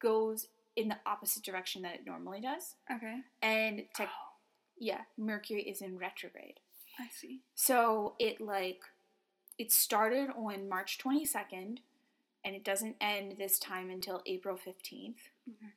goes 0.00 0.48
in 0.76 0.88
the 0.88 0.96
opposite 1.06 1.42
direction 1.42 1.82
that 1.82 1.94
it 1.94 2.06
normally 2.06 2.40
does. 2.40 2.74
Okay. 2.92 3.18
And 3.42 3.84
tech, 3.94 4.08
Oh, 4.10 4.32
yeah, 4.78 5.02
Mercury 5.16 5.62
is 5.62 5.80
in 5.82 5.98
retrograde. 5.98 6.60
I 6.98 7.08
see. 7.10 7.40
So 7.54 8.14
it 8.18 8.40
like 8.40 8.82
it 9.58 9.72
started 9.72 10.30
on 10.36 10.68
March 10.68 10.98
22nd 10.98 11.78
and 12.44 12.54
it 12.54 12.64
doesn't 12.64 12.96
end 13.00 13.36
this 13.38 13.58
time 13.58 13.90
until 13.90 14.22
April 14.26 14.56
15th. 14.56 15.14
Okay. 15.48 15.72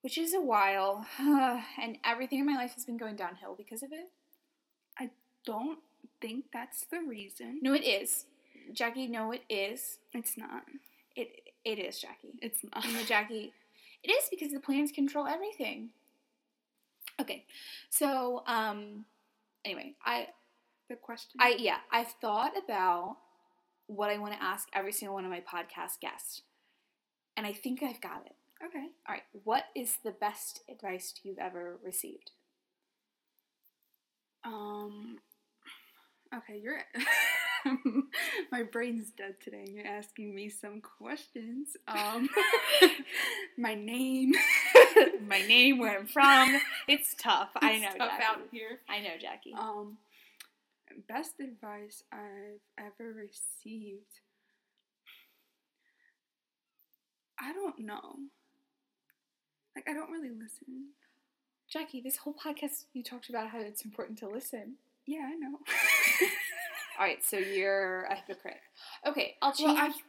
Which 0.00 0.18
is 0.18 0.34
a 0.34 0.40
while, 0.40 1.06
and 1.18 1.98
everything 2.04 2.38
in 2.40 2.46
my 2.46 2.56
life 2.56 2.74
has 2.74 2.84
been 2.84 2.96
going 2.98 3.16
downhill 3.16 3.54
because 3.56 3.82
of 3.82 3.90
it. 3.92 4.10
I 4.98 5.10
don't 5.46 5.78
think 6.20 6.46
that's 6.52 6.84
the 6.84 7.00
reason. 7.00 7.60
No, 7.62 7.72
it 7.72 7.84
is. 7.84 8.26
Jackie, 8.72 9.06
no, 9.06 9.32
it 9.32 9.42
is. 9.48 9.98
It's 10.12 10.36
not. 10.36 10.64
It 11.16 11.53
it 11.64 11.78
is, 11.78 11.98
Jackie. 12.00 12.38
It's 12.42 12.60
not. 12.62 12.84
No, 12.92 13.02
Jackie, 13.02 13.52
it 14.02 14.10
is 14.10 14.28
because 14.30 14.52
the 14.52 14.60
planets 14.60 14.92
control 14.92 15.26
everything. 15.26 15.90
Okay, 17.20 17.44
so 17.90 18.42
um, 18.46 19.04
anyway, 19.64 19.94
I 20.04 20.28
the 20.88 20.96
question. 20.96 21.38
I 21.40 21.56
yeah, 21.58 21.78
I've 21.90 22.12
thought 22.20 22.52
about 22.62 23.16
what 23.86 24.10
I 24.10 24.18
want 24.18 24.34
to 24.34 24.42
ask 24.42 24.68
every 24.72 24.92
single 24.92 25.14
one 25.14 25.24
of 25.24 25.30
my 25.30 25.40
podcast 25.40 26.00
guests, 26.00 26.42
and 27.36 27.46
I 27.46 27.52
think 27.52 27.82
I've 27.82 28.00
got 28.00 28.24
it. 28.26 28.34
okay. 28.66 28.86
All 29.08 29.14
right, 29.14 29.22
what 29.44 29.64
is 29.74 29.98
the 30.04 30.10
best 30.12 30.62
advice 30.70 31.14
you've 31.22 31.38
ever 31.38 31.78
received? 31.84 32.32
Um. 34.44 35.18
Okay, 36.34 36.58
you're. 36.62 36.80
my 38.52 38.62
brain's 38.62 39.10
dead 39.10 39.36
today, 39.42 39.64
and 39.66 39.74
you're 39.74 39.86
asking 39.86 40.34
me 40.34 40.48
some 40.48 40.80
questions. 40.80 41.76
Um, 41.88 42.28
my 43.58 43.74
name. 43.74 44.32
my 45.28 45.40
name, 45.42 45.78
where 45.78 45.98
I'm 45.98 46.06
from. 46.06 46.60
It's 46.88 47.14
tough. 47.18 47.50
I 47.56 47.78
know, 47.78 47.86
It's 47.88 47.96
tough 47.96 48.10
Jackie. 48.10 48.22
out 48.24 48.40
here. 48.52 48.80
I 48.88 49.00
know, 49.00 49.16
Jackie. 49.20 49.54
Um, 49.58 49.98
best 51.08 51.40
advice 51.40 52.04
I've 52.12 52.60
ever 52.78 53.12
received. 53.12 54.20
I 57.40 57.52
don't 57.52 57.80
know. 57.80 58.16
Like 59.74 59.88
I 59.88 59.92
don't 59.92 60.10
really 60.10 60.30
listen. 60.30 60.90
Jackie, 61.68 62.00
this 62.00 62.18
whole 62.18 62.34
podcast 62.34 62.84
you 62.92 63.02
talked 63.02 63.28
about 63.28 63.48
how 63.50 63.60
it's 63.60 63.84
important 63.84 64.18
to 64.18 64.28
listen. 64.28 64.74
Yeah, 65.06 65.28
I 65.30 65.34
know. 65.34 65.58
All 66.98 67.04
right, 67.04 67.22
so 67.24 67.36
you're 67.38 68.04
a 68.04 68.14
hypocrite. 68.16 68.60
Okay, 69.06 69.34
I'll 69.42 69.54
well, 69.60 69.74
change. 69.76 69.94
I. 69.96 70.00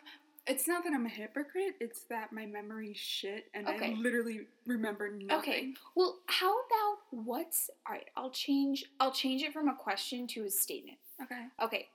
It's 0.48 0.68
not 0.68 0.84
that 0.84 0.94
I'm 0.94 1.08
a 1.08 1.10
hypocrite. 1.10 1.74
It's 1.80 2.04
that 2.12 2.32
my 2.32 2.46
memory 2.46 2.94
shit, 2.94 3.46
and 3.56 3.68
Okay. 3.68 3.94
I 3.94 3.96
literally 4.00 4.42
remember 4.68 5.10
nothing. 5.10 5.40
okay, 5.40 5.74
well, 5.96 6.20
how 6.28 6.52
about 6.52 6.98
what's 7.10 7.72
all 7.88 7.94
right? 7.96 8.06
I'll 8.16 8.30
change. 8.30 8.86
I'll 9.00 9.12
change 9.12 9.42
it 9.42 9.54
from 9.54 9.70
a 9.70 9.76
question 9.76 10.28
to 10.28 10.44
a 10.46 10.50
statement. 10.52 11.00
Okay. 11.24 11.42
Okay, 11.64 11.88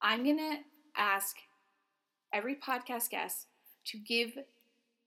I'm 0.00 0.24
gonna 0.24 0.60
ask 0.96 1.36
every 2.32 2.54
podcast 2.54 3.10
guest 3.10 3.48
to 3.86 3.98
give 3.98 4.38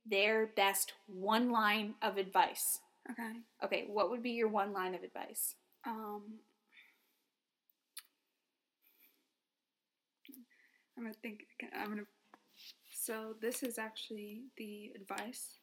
their 0.06 0.48
best 0.56 0.94
one 1.08 1.50
line 1.52 1.96
of 2.04 2.18
advice. 2.18 2.80
Okay. 3.10 3.32
Okay, 3.64 3.86
what 3.88 4.12
would 4.12 4.22
be 4.22 4.32
your 4.32 4.50
one 4.50 4.72
line 4.72 4.94
of 4.94 5.02
advice? 5.04 5.56
Um. 5.88 6.22
I'm 10.98 11.04
gonna 11.04 11.14
think. 11.22 11.46
I'm 11.76 11.90
gonna. 11.90 12.04
So 12.92 13.36
this 13.42 13.64
is 13.64 13.78
actually 13.78 14.44
the 14.58 14.92
advice 14.96 15.58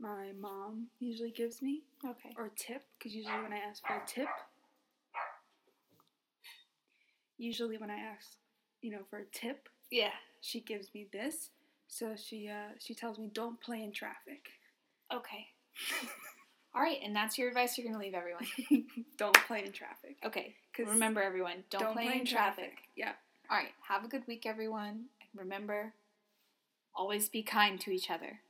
my 0.00 0.30
mom 0.38 0.86
usually 1.00 1.30
gives 1.32 1.60
me, 1.60 1.82
Okay. 2.04 2.32
or 2.36 2.50
tip, 2.56 2.84
because 2.98 3.14
usually 3.14 3.40
when 3.42 3.52
I 3.52 3.58
ask 3.58 3.84
for 3.84 3.94
a 3.96 4.02
tip, 4.06 4.28
usually 7.36 7.78
when 7.78 7.90
I 7.90 7.98
ask 7.98 8.36
you 8.80 8.92
know, 8.92 9.02
for 9.10 9.18
a 9.18 9.24
tip, 9.32 9.68
Yeah. 9.90 10.12
she 10.40 10.60
gives 10.60 10.94
me 10.94 11.08
this. 11.12 11.50
So 11.88 12.14
she 12.16 12.48
uh, 12.48 12.74
she 12.78 12.94
tells 12.94 13.18
me 13.18 13.28
don't 13.32 13.60
play 13.60 13.82
in 13.82 13.92
traffic. 13.92 14.50
Okay. 15.12 15.48
All 16.74 16.82
right, 16.82 16.98
and 17.02 17.16
that's 17.16 17.38
your 17.38 17.48
advice. 17.48 17.76
You're 17.76 17.88
gonna 17.90 17.98
leave 18.02 18.14
everyone. 18.14 18.46
don't 19.16 19.34
play 19.46 19.64
in 19.64 19.72
traffic. 19.72 20.18
Okay. 20.24 20.54
Cuz 20.74 20.86
Remember, 20.86 21.22
everyone, 21.22 21.64
don't, 21.70 21.92
play, 21.94 22.18
in 22.20 22.24
traffic. 22.26 22.78
Yeah. 22.94 23.14
All 23.50 23.56
right. 23.56 23.72
Have 23.88 24.04
a 24.04 24.08
good 24.08 24.26
week, 24.26 24.44
everyone. 24.44 25.06
And 25.20 25.40
remember, 25.40 25.94
always 26.94 27.28
be 27.28 27.42
kind 27.42 27.80
to 27.80 27.90
each 27.90 28.10
other. 28.10 28.40